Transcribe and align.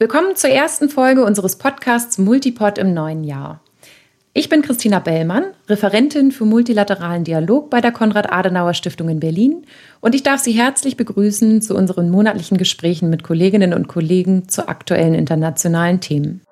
Willkommen 0.00 0.36
zur 0.36 0.50
ersten 0.50 0.88
Folge 0.88 1.24
unseres 1.24 1.58
Podcasts 1.58 2.18
Multipod 2.18 2.78
im 2.78 2.94
neuen 2.94 3.24
Jahr. 3.24 3.60
Ich 4.32 4.48
bin 4.48 4.62
Christina 4.62 5.00
Bellmann, 5.00 5.46
Referentin 5.68 6.30
für 6.30 6.44
multilateralen 6.44 7.24
Dialog 7.24 7.68
bei 7.68 7.80
der 7.80 7.90
Konrad-Adenauer-Stiftung 7.90 9.08
in 9.08 9.18
Berlin 9.18 9.66
und 9.98 10.14
ich 10.14 10.22
darf 10.22 10.38
Sie 10.40 10.52
herzlich 10.52 10.96
begrüßen 10.96 11.62
zu 11.62 11.74
unseren 11.74 12.10
monatlichen 12.10 12.58
Gesprächen 12.58 13.10
mit 13.10 13.24
Kolleginnen 13.24 13.74
und 13.74 13.88
Kollegen 13.88 14.48
zu 14.48 14.68
aktuellen 14.68 15.14
internationalen 15.14 16.00
Themen. 16.00 16.42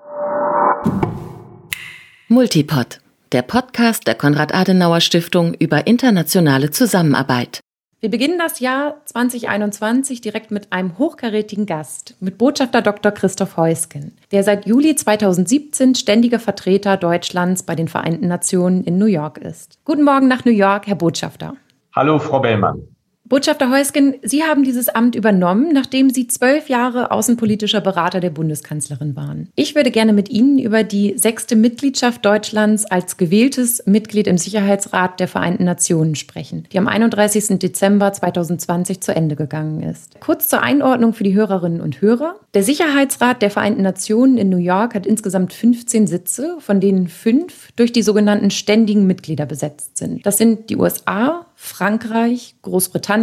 Multipod, 2.27 2.99
der 3.31 3.43
Podcast 3.43 4.09
der 4.09 4.17
Konrad-Adenauer-Stiftung 4.17 5.55
über 5.55 5.87
internationale 5.87 6.73
Zusammenarbeit. 6.73 7.61
Wir 7.99 8.11
beginnen 8.11 8.39
das 8.39 8.61
Jahr 8.61 9.01
2021 9.07 10.21
direkt 10.21 10.51
mit 10.51 10.71
einem 10.71 10.99
hochkarätigen 10.99 11.65
Gast, 11.65 12.15
mit 12.21 12.37
Botschafter 12.37 12.83
Dr. 12.83 13.11
Christoph 13.11 13.57
Heusken, 13.57 14.13
der 14.33 14.43
seit 14.43 14.67
Juli 14.67 14.95
2017 14.95 15.95
ständiger 15.95 16.39
Vertreter 16.39 16.99
Deutschlands 16.99 17.63
bei 17.63 17.75
den 17.75 17.89
Vereinten 17.89 18.29
Nationen 18.29 18.85
in 18.85 18.99
New 18.99 19.07
York 19.07 19.39
ist. 19.39 19.79
Guten 19.87 20.05
Morgen 20.05 20.29
nach 20.29 20.45
New 20.45 20.53
York, 20.53 20.87
Herr 20.87 20.95
Botschafter. 20.95 21.55
Hallo, 21.95 22.19
Frau 22.19 22.41
Bellmann. 22.41 22.96
Botschafter 23.29 23.73
Heusgen, 23.73 24.15
Sie 24.23 24.45
haben 24.45 24.63
dieses 24.63 24.89
Amt 24.89 25.17
übernommen, 25.17 25.73
nachdem 25.73 26.11
Sie 26.11 26.29
zwölf 26.29 26.69
Jahre 26.69 27.11
außenpolitischer 27.11 27.81
Berater 27.81 28.21
der 28.21 28.31
Bundeskanzlerin 28.31 29.17
waren. 29.17 29.49
Ich 29.57 29.75
würde 29.75 29.91
gerne 29.91 30.13
mit 30.13 30.29
Ihnen 30.29 30.61
über 30.61 30.85
die 30.85 31.19
sechste 31.19 31.57
Mitgliedschaft 31.57 32.25
Deutschlands 32.25 32.85
als 32.85 33.17
gewähltes 33.17 33.83
Mitglied 33.85 34.29
im 34.29 34.39
Sicherheitsrat 34.39 35.19
der 35.19 35.27
Vereinten 35.27 35.65
Nationen 35.65 36.15
sprechen, 36.15 36.69
die 36.73 36.79
am 36.79 36.87
31. 36.87 37.59
Dezember 37.59 38.13
2020 38.13 39.01
zu 39.01 39.13
Ende 39.13 39.35
gegangen 39.35 39.83
ist. 39.83 40.21
Kurz 40.21 40.47
zur 40.47 40.63
Einordnung 40.63 41.13
für 41.13 41.25
die 41.25 41.35
Hörerinnen 41.35 41.81
und 41.81 42.01
Hörer. 42.01 42.37
Der 42.55 42.63
Sicherheitsrat 42.63 43.43
der 43.43 43.51
Vereinten 43.51 43.83
Nationen 43.83 44.39
in 44.39 44.51
New 44.51 44.57
York 44.57 44.95
hat 44.95 45.05
insgesamt 45.05 45.53
15 45.53 46.07
Sitze, 46.07 46.59
von 46.61 46.79
denen 46.79 47.09
fünf 47.09 47.73
durch 47.75 47.91
die 47.91 48.03
sogenannten 48.03 48.53
ständigen 48.53 49.05
Mitglieder 49.09 49.47
besetzt 49.47 49.97
sind. 49.97 50.25
Das 50.25 50.39
sind 50.39 50.71
die 50.71 50.77
USA, 50.77 51.47
Frankreich, 51.57 52.55
Großbritannien, 52.63 53.16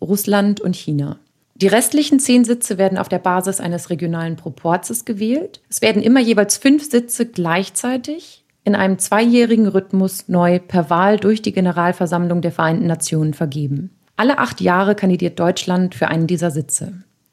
Russland 0.00 0.60
und 0.60 0.74
China. 0.74 1.18
Die 1.54 1.68
restlichen 1.68 2.20
zehn 2.20 2.44
Sitze 2.44 2.76
werden 2.76 2.98
auf 2.98 3.08
der 3.08 3.18
Basis 3.18 3.60
eines 3.60 3.88
regionalen 3.88 4.36
Proporzes 4.36 5.04
gewählt. 5.04 5.60
Es 5.70 5.80
werden 5.80 6.02
immer 6.02 6.20
jeweils 6.20 6.58
fünf 6.58 6.90
Sitze 6.90 7.26
gleichzeitig 7.26 8.44
in 8.64 8.74
einem 8.74 8.98
zweijährigen 8.98 9.68
Rhythmus 9.68 10.28
neu 10.28 10.58
per 10.58 10.90
Wahl 10.90 11.18
durch 11.18 11.40
die 11.40 11.52
Generalversammlung 11.52 12.42
der 12.42 12.52
Vereinten 12.52 12.86
Nationen 12.86 13.32
vergeben. 13.32 13.90
Alle 14.16 14.38
acht 14.38 14.60
Jahre 14.60 14.94
kandidiert 14.94 15.38
Deutschland 15.38 15.94
für 15.94 16.08
einen 16.08 16.26
dieser 16.26 16.50
Sitze. 16.50 16.92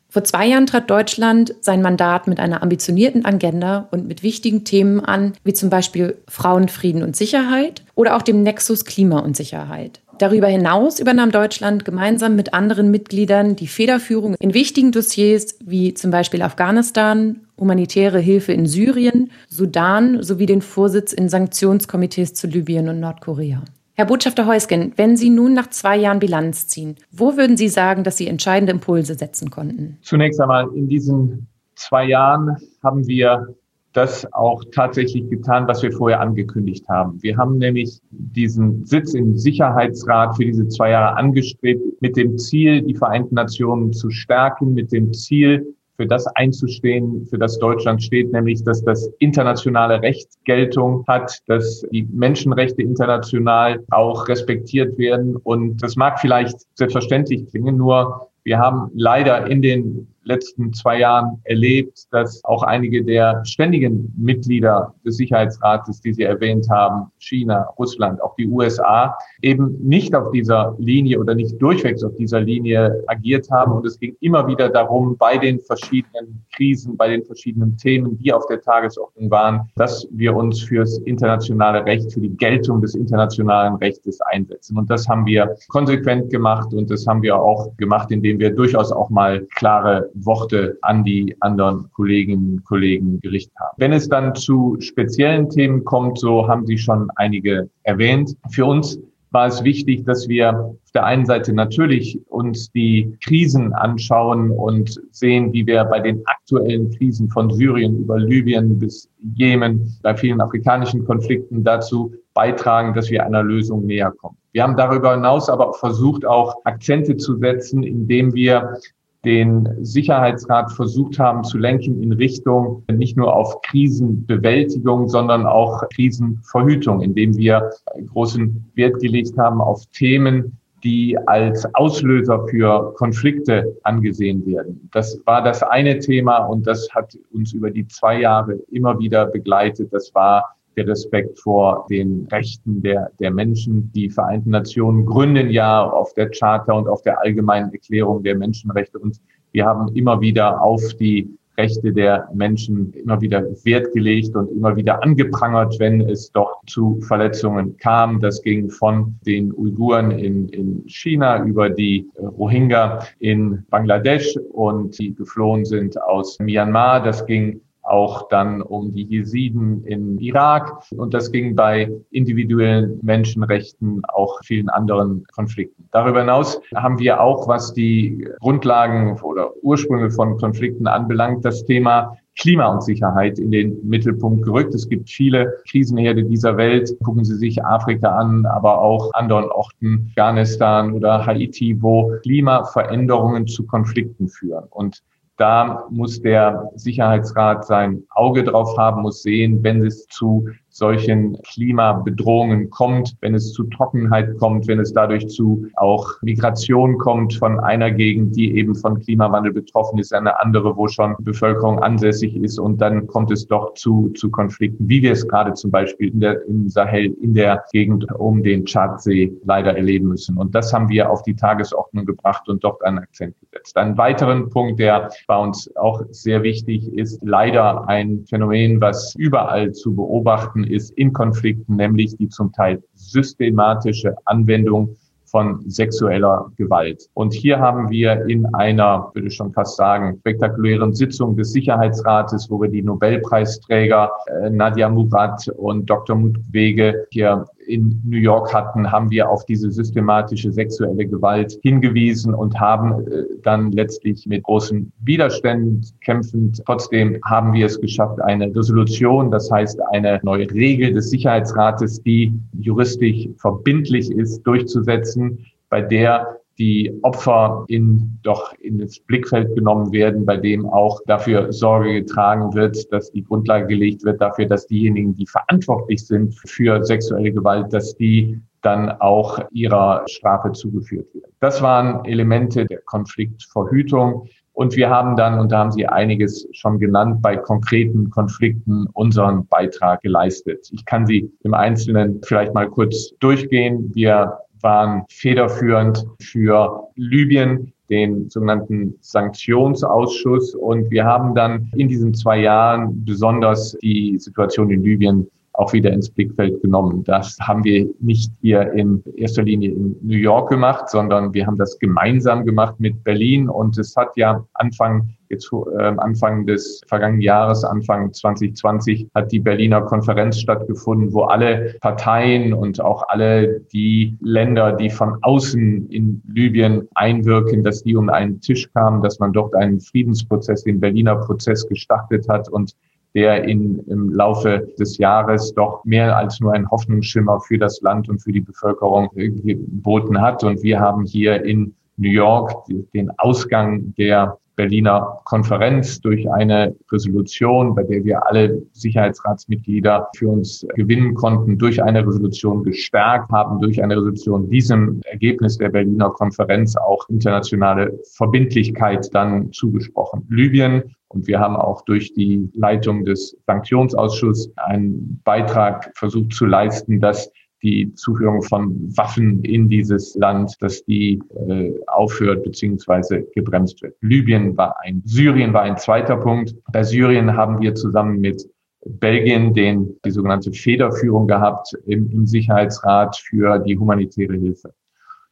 Vor 0.09 0.23
zwei 0.23 0.45
Jahren 0.45 0.67
trat 0.67 0.91
Deutschland 0.91 1.55
sein 1.59 1.81
Mandat 1.81 2.27
mit 2.27 2.39
einer 2.39 2.61
ambitionierten 2.61 3.25
Agenda 3.25 3.88
und 3.89 4.07
mit 4.07 4.21
wichtigen 4.21 4.63
Themen 4.63 4.99
an, 4.99 5.33
wie 5.43 5.53
zum 5.53 5.71
Beispiel 5.71 6.17
Frauen, 6.27 6.69
Frieden 6.69 7.01
und 7.01 7.15
Sicherheit 7.15 7.83
oder 7.95 8.15
auch 8.15 8.21
dem 8.21 8.43
Nexus 8.43 8.85
Klima 8.85 9.19
und 9.19 9.35
Sicherheit. 9.35 10.01
Darüber 10.23 10.47
hinaus 10.47 11.02
übernahm 11.02 11.31
Deutschland 11.31 11.83
gemeinsam 11.83 12.38
mit 12.38 12.53
anderen 12.53 12.89
Mitgliedern 12.89 13.57
die 13.57 13.67
Federführung 13.67 14.35
in 14.39 14.53
wichtigen 14.53 14.93
Dossiers 14.93 15.57
wie 15.61 15.95
zum 15.95 16.11
Beispiel 16.11 16.41
Afghanistan, 16.41 17.41
humanitäre 17.59 18.19
Hilfe 18.19 18.53
in 18.53 18.66
Syrien, 18.66 19.31
Sudan 19.49 20.23
sowie 20.23 20.45
den 20.45 20.61
Vorsitz 20.61 21.11
in 21.11 21.27
Sanktionskomitees 21.27 22.35
zu 22.35 22.47
Libyen 22.47 22.88
und 22.88 23.01
Nordkorea. 23.01 23.63
Herr 23.95 24.05
Botschafter 24.05 24.47
Heusgen, 24.47 24.94
wenn 24.95 25.17
Sie 25.17 25.29
nun 25.29 25.53
nach 25.53 25.69
zwei 25.71 25.97
Jahren 25.97 26.19
Bilanz 26.19 26.67
ziehen, 26.67 26.95
wo 27.11 27.35
würden 27.35 27.57
Sie 27.57 27.67
sagen, 27.67 28.05
dass 28.05 28.16
Sie 28.16 28.27
entscheidende 28.27 28.71
Impulse 28.71 29.16
setzen 29.16 29.49
konnten? 29.49 29.97
Zunächst 30.03 30.39
einmal, 30.39 30.69
in 30.73 30.88
diesen 30.88 31.47
zwei 31.75 32.05
Jahren 32.05 32.55
haben 32.81 33.05
wir 33.07 33.53
das 33.94 34.31
auch 34.33 34.63
tatsächlich 34.73 35.30
getan, 35.30 35.67
was 35.67 35.83
wir 35.83 35.91
vorher 35.91 36.19
angekündigt 36.19 36.88
haben. 36.89 37.22
Wir 37.22 37.38
haben 37.38 37.58
nämlich 37.58 38.00
diesen 38.09 38.85
Sitz 38.85 39.13
im 39.13 39.38
Sicherheitsrat 39.38 40.35
für 40.35 40.45
diese 40.45 40.67
zwei 40.67 40.91
Jahre 40.91 41.16
angestrebt 41.16 42.01
mit 42.01 42.17
dem 42.17 42.38
Ziel, 42.38 42.81
die 42.81 42.95
Vereinten 42.95 43.35
Nationen 43.35 43.94
zu 43.94 44.09
stärken, 44.09 44.73
mit 44.73 44.91
dem 44.91 45.13
Ziel, 45.13 45.75
für 45.95 46.07
das 46.07 46.25
einzustehen, 46.28 47.25
für 47.28 47.38
das 47.38 47.59
Deutschland 47.59 48.01
steht, 48.01 48.31
nämlich 48.31 48.63
dass 48.63 48.84
das 48.84 49.09
internationale 49.19 50.01
Recht 50.01 50.28
Geltung 50.44 51.06
hat, 51.07 51.40
dass 51.47 51.85
die 51.91 52.07
Menschenrechte 52.12 52.81
international 52.81 53.84
auch 53.91 54.28
respektiert 54.28 54.97
werden. 54.97 55.35
Und 55.35 55.84
das 55.84 55.96
mag 55.96 56.19
vielleicht 56.19 56.57
selbstverständlich 56.75 57.47
klingen, 57.47 57.78
nur 57.78 58.29
wir 58.44 58.57
haben 58.57 58.90
leider 58.94 59.47
in 59.47 59.62
den 59.62 60.12
letzten 60.23 60.73
zwei 60.73 61.00
Jahren 61.00 61.41
erlebt, 61.44 62.06
dass 62.11 62.44
auch 62.45 62.63
einige 62.63 63.03
der 63.03 63.44
ständigen 63.45 64.13
Mitglieder 64.17 64.94
des 65.06 65.17
Sicherheitsrates, 65.17 66.01
die 66.01 66.13
Sie 66.13 66.23
erwähnt 66.23 66.69
haben, 66.69 67.11
China, 67.19 67.67
Russland, 67.78 68.22
auch 68.22 68.35
die 68.35 68.47
USA, 68.47 69.16
eben 69.41 69.78
nicht 69.81 70.16
auf 70.16 70.31
dieser 70.31 70.75
Linie 70.79 71.19
oder 71.19 71.35
nicht 71.35 71.61
durchwegs 71.61 72.03
auf 72.03 72.16
dieser 72.16 72.41
Linie 72.41 73.03
agiert 73.07 73.50
haben. 73.51 73.73
Und 73.73 73.85
es 73.85 74.00
ging 74.00 74.16
immer 74.22 74.47
wieder 74.47 74.69
darum, 74.69 75.17
bei 75.17 75.38
den 75.38 75.59
verschiedenen 75.59 76.44
Krisen, 76.55 76.97
bei 76.97 77.09
den 77.09 77.23
verschiedenen 77.23 77.78
Themen, 77.78 78.17
die 78.17 78.31
auf 78.31 78.45
der 78.47 78.61
Tagesordnung 78.61 79.29
waren, 79.29 79.69
dass 79.75 80.07
wir 80.11 80.35
uns 80.35 80.61
fürs 80.61 80.97
internationale 81.00 81.85
Recht, 81.85 82.11
für 82.13 82.22
die 82.22 82.35
Geltung 82.38 82.81
des 82.81 82.95
internationalen 82.95 83.75
Rechtes 83.75 84.19
einsetzen. 84.22 84.78
Und 84.78 84.90
das 84.90 85.07
haben 85.07 85.25
wir 85.25 85.55
konsequent 85.69 86.29
gemacht 86.29 86.73
und 86.73 86.90
das 86.90 87.05
haben 87.07 87.22
wir 87.22 87.38
auch 87.38 87.75
gemacht, 87.78 88.11
indem 88.11 88.40
wir 88.40 88.53
durchaus 88.53 88.91
auch 88.91 89.09
mal 89.09 89.45
klare 89.55 90.09
Worte 90.16 90.78
an 90.81 91.03
die 91.03 91.35
anderen 91.40 91.90
Kolleginnen 91.91 92.53
und 92.53 92.66
Kollegen 92.66 93.19
gerichtet 93.19 93.53
haben. 93.59 93.75
Wenn 93.78 93.94
es 93.94 94.09
dann 94.09 94.35
zu 94.35 94.78
speziellen 94.79 95.50
Themen 95.50 95.84
kommt, 95.84 96.19
so 96.19 96.47
haben 96.47 96.66
Sie 96.66 96.78
schon 96.78 97.09
einige 97.16 97.69
erwähnt. 97.84 98.35
Für 98.52 98.66
uns 98.66 99.00
war 99.34 99.47
es 99.47 99.63
wichtig, 99.63 100.06
dass 100.06 100.28
wir 100.29 100.53
auf 100.59 100.91
der 100.94 101.06
einen 101.06 101.25
Seite 101.25 101.53
natürlich 101.53 102.19
uns 102.29 102.72
die 102.72 103.18
Krisen 103.23 103.73
anschauen 103.73 104.52
und 104.52 105.02
sehen, 105.09 105.52
wie 105.52 105.66
wir 105.66 105.84
bei 105.85 106.00
den 106.00 106.22
aktuellen 106.28 106.91
Krisen 106.91 107.29
von 107.29 107.50
Syrien 107.50 107.97
über 107.97 108.19
Libyen 108.19 108.78
bis 108.78 109.09
Jemen, 109.35 109.97
bei 110.03 110.16
vielen 110.16 110.40
afrikanischen 110.40 111.03
Konflikten 111.03 111.63
dazu 111.63 112.13
beitragen, 112.35 112.94
dass 112.94 113.09
wir 113.09 113.25
einer 113.25 113.41
Lösung 113.41 113.88
näher 113.88 114.12
kommen. 114.12 114.38
Wir 114.52 114.62
haben 114.62 114.78
darüber 114.78 115.16
hinaus 115.16 115.50
aber 115.50 115.73
versucht, 115.73 116.25
auch 116.25 116.63
Akzente 116.66 117.18
zu 117.18 117.38
setzen, 117.38 117.81
indem 117.81 118.35
wir 118.35 118.78
den 119.25 119.69
Sicherheitsrat 119.81 120.72
versucht 120.72 121.17
haben 121.17 121.44
zu 121.44 121.57
lenken 121.57 122.01
in 122.03 122.11
Richtung 122.11 122.84
nicht 122.91 123.16
nur 123.16 123.34
auf 123.34 123.61
Krisenbewältigung, 123.61 125.07
sondern 125.07 125.45
auch 125.45 125.88
Krisenverhütung, 125.89 127.01
indem 127.01 127.38
wir 127.38 127.69
großen 128.13 128.72
Wert 128.75 129.00
gelegt 129.00 129.38
haben 129.38 129.61
auf 129.61 129.85
Themen, 129.88 130.57
die 130.84 131.17
als 131.28 131.66
Auslöser 131.75 132.45
für 132.47 132.94
Konflikte 132.95 133.78
angesehen 133.84 134.45
werden. 134.45 134.89
Das 134.91 135.17
war 135.25 135.41
das 135.41 135.63
eine 135.63 136.00
Thema 136.00 136.40
und 136.40 136.67
das 136.67 136.90
hat 136.91 137.17
uns 137.31 137.53
über 137.53 137.72
die 137.72 137.88
zwei 137.88 138.19
Jahre 138.19 138.55
immer 138.69 139.00
wieder 139.00 139.25
begleitet. 139.28 139.94
Das 139.94 140.13
war 140.13 140.57
der 140.75 140.88
Respekt 140.88 141.39
vor 141.39 141.85
den 141.89 142.28
Rechten 142.31 142.81
der, 142.81 143.11
der 143.19 143.31
Menschen. 143.31 143.91
Die 143.94 144.09
Vereinten 144.09 144.51
Nationen 144.51 145.06
gründen 145.06 145.50
ja 145.50 145.84
auf 145.84 146.13
der 146.13 146.29
Charta 146.29 146.73
und 146.73 146.88
auf 146.88 147.01
der 147.01 147.19
allgemeinen 147.22 147.72
Erklärung 147.72 148.23
der 148.23 148.35
Menschenrechte. 148.35 149.00
Und 149.00 149.19
wir 149.51 149.66
haben 149.66 149.94
immer 149.95 150.19
wieder 150.22 150.61
auf 150.61 150.81
die 151.00 151.29
Rechte 151.57 151.94
der 151.94 152.28
Menschen 152.34 152.91
immer 152.94 153.22
wieder 153.22 153.44
Wert 153.63 153.94
gelegt 153.94 154.35
und 154.35 154.50
immer 154.51 154.75
wieder 154.75 155.03
angeprangert, 155.03 155.75
wenn 155.79 156.01
es 156.01 156.31
doch 156.31 156.61
zu 156.66 157.00
Verletzungen 157.01 157.78
kam. 157.78 158.19
Das 158.19 158.41
ging 158.41 158.69
von 158.69 159.16
den 159.25 159.53
Uiguren 159.53 160.11
in, 160.11 160.50
in 160.50 160.84
China 160.88 161.44
über 161.45 161.69
die 161.69 162.09
Rohingya 162.17 163.05
in 163.19 163.63
Bangladesch 163.69 164.35
und 164.51 164.97
die 164.97 165.13
geflohen 165.13 165.66
sind 165.66 166.01
aus 166.01 166.40
Myanmar. 166.40 167.03
Das 167.03 167.25
ging 167.25 167.61
auch 167.83 168.28
dann 168.29 168.61
um 168.61 168.93
die 168.93 169.03
Jesiden 169.03 169.84
in 169.85 170.17
Irak. 170.19 170.84
Und 170.96 171.13
das 171.13 171.31
ging 171.31 171.55
bei 171.55 171.91
individuellen 172.11 172.99
Menschenrechten 173.03 174.03
auch 174.05 174.40
vielen 174.43 174.69
anderen 174.69 175.25
Konflikten. 175.34 175.87
Darüber 175.91 176.22
hinaus 176.22 176.59
haben 176.75 176.97
wir 176.99 177.22
auch, 177.22 177.47
was 177.47 177.73
die 177.73 178.28
Grundlagen 178.40 179.19
oder 179.22 179.52
Ursprünge 179.61 180.11
von 180.11 180.37
Konflikten 180.37 180.87
anbelangt, 180.87 181.46
das 181.46 181.66
Thema 181.66 182.17
Klima 182.35 182.66
und 182.67 182.84
Sicherheit 182.84 183.37
in 183.37 183.52
den 183.52 183.87
Mittelpunkt 183.87 184.43
gerückt. 184.43 184.73
Es 184.73 184.90
gibt 184.90 185.09
viele 185.09 185.53
Krisenherde 185.69 186.23
dieser 186.23 186.58
Welt. 186.58 186.91
Gucken 187.03 187.23
Sie 187.23 187.35
sich 187.35 187.63
Afrika 187.63 188.09
an, 188.09 188.46
aber 188.47 188.81
auch 188.81 189.11
anderen 189.13 189.52
Orten, 189.52 190.08
Afghanistan 190.09 190.93
oder 190.93 191.25
Haiti, 191.25 191.78
wo 191.79 192.11
Klimaveränderungen 192.23 193.47
zu 193.47 193.67
Konflikten 193.67 194.28
führen. 194.29 194.66
Und 194.72 195.03
da 195.38 195.85
muss 195.90 196.22
der 196.22 196.70
Sicherheitsrat 196.76 197.66
sein 197.66 198.03
Auge 198.09 198.44
drauf 198.44 198.78
haben, 198.78 199.02
muss 199.02 199.24
sehen, 199.24 199.64
wenn 199.64 199.85
es 199.85 200.06
zu 200.08 200.47
solchen 200.73 201.37
Klimabedrohungen 201.43 202.70
kommt, 202.70 203.16
wenn 203.22 203.35
es 203.35 203.53
zu 203.53 203.64
Trockenheit 203.66 204.37
kommt, 204.40 204.67
wenn 204.67 204.79
es 204.79 204.91
dadurch 204.91 205.28
zu 205.28 205.67
auch 205.75 206.09
Migration 206.23 206.97
kommt 206.97 207.35
von 207.35 207.59
einer 207.59 207.91
Gegend, 207.91 208.35
die 208.35 208.58
eben 208.58 208.73
von 208.73 208.99
Klimawandel 208.99 209.53
betroffen 209.53 209.99
ist, 209.99 210.14
eine 210.14 210.41
andere, 210.41 210.75
wo 210.75 210.87
schon 210.87 211.16
Bevölkerung 211.20 211.79
ansässig 211.79 212.35
ist 212.35 212.58
und 212.58 212.81
dann 212.81 213.05
kommt 213.05 213.31
es 213.31 213.47
doch 213.47 213.75
zu, 213.75 214.09
zu 214.16 214.31
Konflikten, 214.31 214.90
wie 214.90 215.02
wir 215.03 215.11
es 215.11 215.28
gerade 215.28 215.53
zum 215.53 215.70
Beispiel 215.70 216.09
in 216.09 216.20
der, 216.20 216.43
im 216.47 216.67
Sahel, 216.67 217.14
in 217.22 217.35
der 217.35 217.64
Gegend 217.72 218.11
um 218.16 218.41
den 218.41 218.66
Tschadsee 218.66 219.31
leider 219.46 219.78
erleben 219.78 220.08
müssen. 220.08 220.37
Und 220.37 220.55
das 220.55 220.73
haben 220.73 220.90
wir 220.90 221.09
auf 221.09 221.22
die 221.22 221.35
Tagesordnung 221.35 222.05
gebracht 222.05 222.49
und 222.49 222.64
dort 222.64 222.84
einen 222.84 222.97
Akzent 222.97 223.35
gesetzt. 223.41 223.78
Ein 223.78 223.97
weiteren 223.97 224.49
Punkt, 224.49 224.79
der 224.79 225.09
bei 225.28 225.37
uns 225.37 225.73
auch 225.75 226.02
sehr 226.09 226.41
wichtig 226.41 226.91
ist, 226.93 227.22
leider 227.23 227.87
ein 227.87 228.25
Phänomen, 228.28 228.81
was 228.81 229.14
überall 229.16 229.72
zu 229.72 229.96
beobachten 229.96 230.62
ist 230.67 230.91
in 230.91 231.13
Konflikten, 231.13 231.75
nämlich 231.75 232.15
die 232.17 232.29
zum 232.29 232.51
Teil 232.51 232.83
systematische 232.93 234.15
Anwendung 234.25 234.95
von 235.33 235.67
sexueller 235.67 236.51
Gewalt. 236.57 237.09
Und 237.15 237.33
hier 237.33 237.57
haben 237.57 237.89
wir 237.89 238.23
in 238.27 238.45
einer, 238.53 239.09
würde 239.13 239.29
ich 239.29 239.35
schon 239.35 239.51
fast 239.51 239.77
sagen, 239.77 240.17
spektakulären 240.19 240.93
Sitzung 240.93 241.35
des 241.35 241.51
Sicherheitsrates, 241.53 242.51
wo 242.51 242.61
wir 242.61 242.69
die 242.69 242.83
Nobelpreisträger 242.83 244.11
äh, 244.27 244.51
Nadia 244.51 244.89
Murad 244.89 245.47
und 245.57 245.89
Dr. 245.89 246.15
Mukwege 246.15 247.07
hier 247.09 247.45
in 247.67 248.01
New 248.05 248.17
York 248.17 248.53
hatten, 248.53 248.91
haben 248.91 249.09
wir 249.09 249.29
auf 249.29 249.45
diese 249.45 249.71
systematische 249.71 250.51
sexuelle 250.51 251.05
Gewalt 251.05 251.57
hingewiesen 251.61 252.33
und 252.33 252.59
haben 252.59 253.07
äh, 253.07 253.23
dann 253.43 253.71
letztlich 253.71 254.25
mit 254.27 254.43
großen 254.43 254.91
Widerständen 255.03 255.85
kämpfend. 256.01 256.62
Trotzdem 256.65 257.19
haben 257.24 257.53
wir 257.53 257.65
es 257.65 257.79
geschafft, 257.79 258.21
eine 258.21 258.53
Resolution, 258.55 259.31
das 259.31 259.50
heißt 259.51 259.79
eine 259.91 260.19
neue 260.24 260.50
Regel 260.51 260.93
des 260.93 261.10
Sicherheitsrates, 261.10 262.01
die 262.03 262.33
juristisch 262.60 263.29
verbindlich 263.38 264.12
ist, 264.12 264.41
durchzusetzen, 264.43 265.45
bei 265.69 265.81
der 265.81 266.39
die 266.58 266.94
Opfer 267.01 267.65
in, 267.67 268.20
doch 268.22 268.53
in 268.60 268.77
das 268.77 269.00
Blickfeld 269.00 269.55
genommen 269.55 269.91
werden, 269.91 270.25
bei 270.25 270.38
dem 270.38 270.67
auch 270.67 271.00
dafür 271.08 271.51
Sorge 271.51 271.94
getragen 272.01 272.53
wird, 272.53 272.91
dass 272.91 273.12
die 273.12 273.24
Grundlage 273.24 273.67
gelegt 273.67 274.03
wird 274.03 274.22
dafür, 274.22 274.46
dass 274.46 274.67
diejenigen, 274.67 275.15
die 275.15 275.25
verantwortlich 275.25 276.05
sind 276.05 276.36
für 276.46 276.84
sexuelle 276.84 277.32
Gewalt, 277.32 277.74
dass 277.74 277.96
die 277.96 278.39
dann 278.62 278.89
auch 278.89 279.39
ihrer 279.51 280.03
Strafe 280.08 280.51
zugeführt 280.53 281.13
werden. 281.13 281.32
Das 281.39 281.62
waren 281.62 282.05
Elemente 282.05 282.65
der 282.65 282.79
Konfliktverhütung. 282.82 284.27
Und 284.53 284.75
wir 284.75 284.89
haben 284.89 285.15
dann, 285.15 285.39
und 285.39 285.51
da 285.51 285.60
haben 285.60 285.72
Sie 285.72 285.88
einiges 285.88 286.48
schon 286.51 286.77
genannt, 286.77 287.22
bei 287.24 287.36
konkreten 287.36 288.12
Konflikten 288.12 288.86
unseren 288.94 289.48
Beitrag 289.48 290.01
geleistet. 290.01 290.70
Ich 290.72 290.86
kann 290.86 291.08
Sie 291.08 291.32
im 291.44 291.56
Einzelnen 291.56 292.22
vielleicht 292.24 292.53
mal 292.53 292.70
kurz 292.70 293.13
durchgehen. 293.20 293.91
Wir 293.96 294.38
waren 294.63 295.03
federführend 295.10 296.05
für 296.19 296.88
Libyen, 296.95 297.74
den 297.89 298.29
sogenannten 298.29 298.95
Sanktionsausschuss. 299.01 300.55
Und 300.55 300.89
wir 300.89 301.03
haben 301.05 301.36
dann 301.36 301.69
in 301.75 301.89
diesen 301.89 302.13
zwei 302.13 302.39
Jahren 302.39 303.03
besonders 303.05 303.77
die 303.81 304.17
Situation 304.17 304.71
in 304.71 304.83
Libyen 304.83 305.27
auch 305.53 305.71
wieder 305.71 305.91
ins 305.91 306.10
Blickfeld 306.10 306.62
genommen. 306.63 307.03
Das 307.03 307.38
haben 307.39 307.63
wir 307.63 307.88
nicht 308.00 308.31
hier 308.41 308.74
in 308.74 309.03
erster 309.15 309.43
Linie 309.43 309.71
in 309.71 309.95
New 310.01 310.17
York 310.17 310.50
gemacht, 310.50 310.89
sondern 310.89 311.33
wir 311.33 311.45
haben 311.45 311.57
das 311.57 311.77
gemeinsam 311.77 312.43
gemacht 312.43 312.79
mit 312.79 313.03
Berlin. 313.03 313.50
Und 313.50 313.77
es 313.77 313.95
hat 313.95 314.10
ja 314.15 314.43
Anfang 314.55 315.10
jetzt 315.34 315.51
äh, 315.51 315.84
Anfang 315.98 316.46
des 316.46 316.82
vergangenen 316.88 317.22
Jahres, 317.22 317.63
Anfang 317.63 318.13
2020, 318.13 319.08
hat 319.13 319.32
die 319.32 319.39
Berliner 319.39 319.82
Konferenz 319.82 320.39
stattgefunden, 320.39 321.13
wo 321.13 321.24
alle 321.24 321.75
Parteien 321.82 322.53
und 322.53 322.82
auch 322.82 323.03
alle 323.08 323.60
die 323.74 324.18
Länder, 324.22 324.74
die 324.74 324.89
von 324.89 325.18
außen 325.22 325.89
in 325.89 326.22
Libyen 326.27 326.88
einwirken, 326.96 327.63
dass 327.63 327.84
die 327.84 327.96
um 327.96 328.10
einen 328.10 328.41
Tisch 328.41 328.72
kamen, 328.74 329.01
dass 329.01 329.20
man 329.20 329.34
dort 329.34 329.56
einen 329.56 329.80
Friedensprozess, 329.80 330.63
den 330.63 330.80
Berliner 330.80 331.15
Prozess 331.15 331.68
gestartet 331.68 332.30
hat 332.30 332.50
und 332.50 332.74
der 333.15 333.44
in, 333.44 333.80
im 333.88 334.12
Laufe 334.12 334.68
des 334.80 334.98
Jahres 334.98 335.53
doch 335.53 335.86
mehr 335.86 336.18
als 336.18 336.39
nur 336.39 336.53
ein 336.53 336.70
Hoffnungsschimmer 336.70 337.39
für 337.41 337.58
das 337.58 337.82
Land 337.82 338.10
und 338.10 338.20
für 338.20 338.32
die 338.32 338.41
Bevölkerung 338.41 339.10
geboten 339.13 340.20
hat. 340.20 340.44
Und 340.44 340.63
wir 340.63 340.80
haben 340.80 341.06
hier 341.06 341.44
in 341.44 341.75
New 341.98 342.10
York 342.10 342.65
den 342.94 343.12
Ausgang 343.20 343.94
der 343.98 344.38
Berliner 344.55 345.20
Konferenz 345.24 346.00
durch 346.01 346.29
eine 346.32 346.75
Resolution, 346.91 347.74
bei 347.75 347.84
der 347.84 348.03
wir 348.03 348.25
alle 348.27 348.62
Sicherheitsratsmitglieder 348.72 350.10
für 350.15 350.29
uns 350.29 350.65
gewinnen 350.75 351.13
konnten, 351.13 351.58
durch 351.58 351.82
eine 351.82 352.05
Resolution 352.05 352.63
gestärkt 352.63 353.32
haben, 353.32 353.60
durch 353.60 353.82
eine 353.82 353.96
Resolution 353.96 354.50
diesem 354.50 355.01
Ergebnis 355.05 355.58
der 355.58 355.70
Berliner 355.70 356.10
Konferenz 356.12 356.75
auch 356.75 357.08
internationale 357.10 358.00
Verbindlichkeit 358.15 359.10
dann 359.13 359.51
zugesprochen. 359.51 360.27
Libyen 360.29 360.84
und 361.13 361.27
wir 361.27 361.39
haben 361.39 361.56
auch 361.56 361.84
durch 361.86 362.13
die 362.13 362.50
Leitung 362.53 363.06
des 363.06 363.38
Sanktionsausschusses 363.46 364.51
einen 364.58 365.22
Beitrag 365.24 365.91
versucht 365.96 366.34
zu 366.34 366.46
leisten, 366.46 367.00
dass 367.00 367.32
die 367.63 367.93
Zuführung 367.95 368.43
von 368.43 368.95
Waffen 368.95 369.43
in 369.43 369.69
dieses 369.69 370.15
Land, 370.15 370.55
dass 370.60 370.83
die 370.83 371.19
äh, 371.48 371.71
aufhört 371.88 372.43
bzw. 372.43 373.24
gebremst 373.33 373.81
wird. 373.81 373.95
Libyen 374.01 374.55
war 374.57 374.75
ein, 374.81 375.01
Syrien 375.05 375.53
war 375.53 375.62
ein 375.63 375.77
zweiter 375.77 376.17
Punkt. 376.17 376.53
Bei 376.71 376.83
Syrien 376.83 377.36
haben 377.36 377.62
wir 377.62 377.74
zusammen 377.74 378.19
mit 378.19 378.45
Belgien 378.86 379.53
den, 379.53 379.95
die 380.05 380.12
sogenannte 380.12 380.51
Federführung 380.51 381.27
gehabt 381.27 381.74
im, 381.86 382.12
im 382.12 382.25
Sicherheitsrat 382.25 383.15
für 383.15 383.60
die 383.60 383.77
humanitäre 383.77 384.33
Hilfe. 384.33 384.74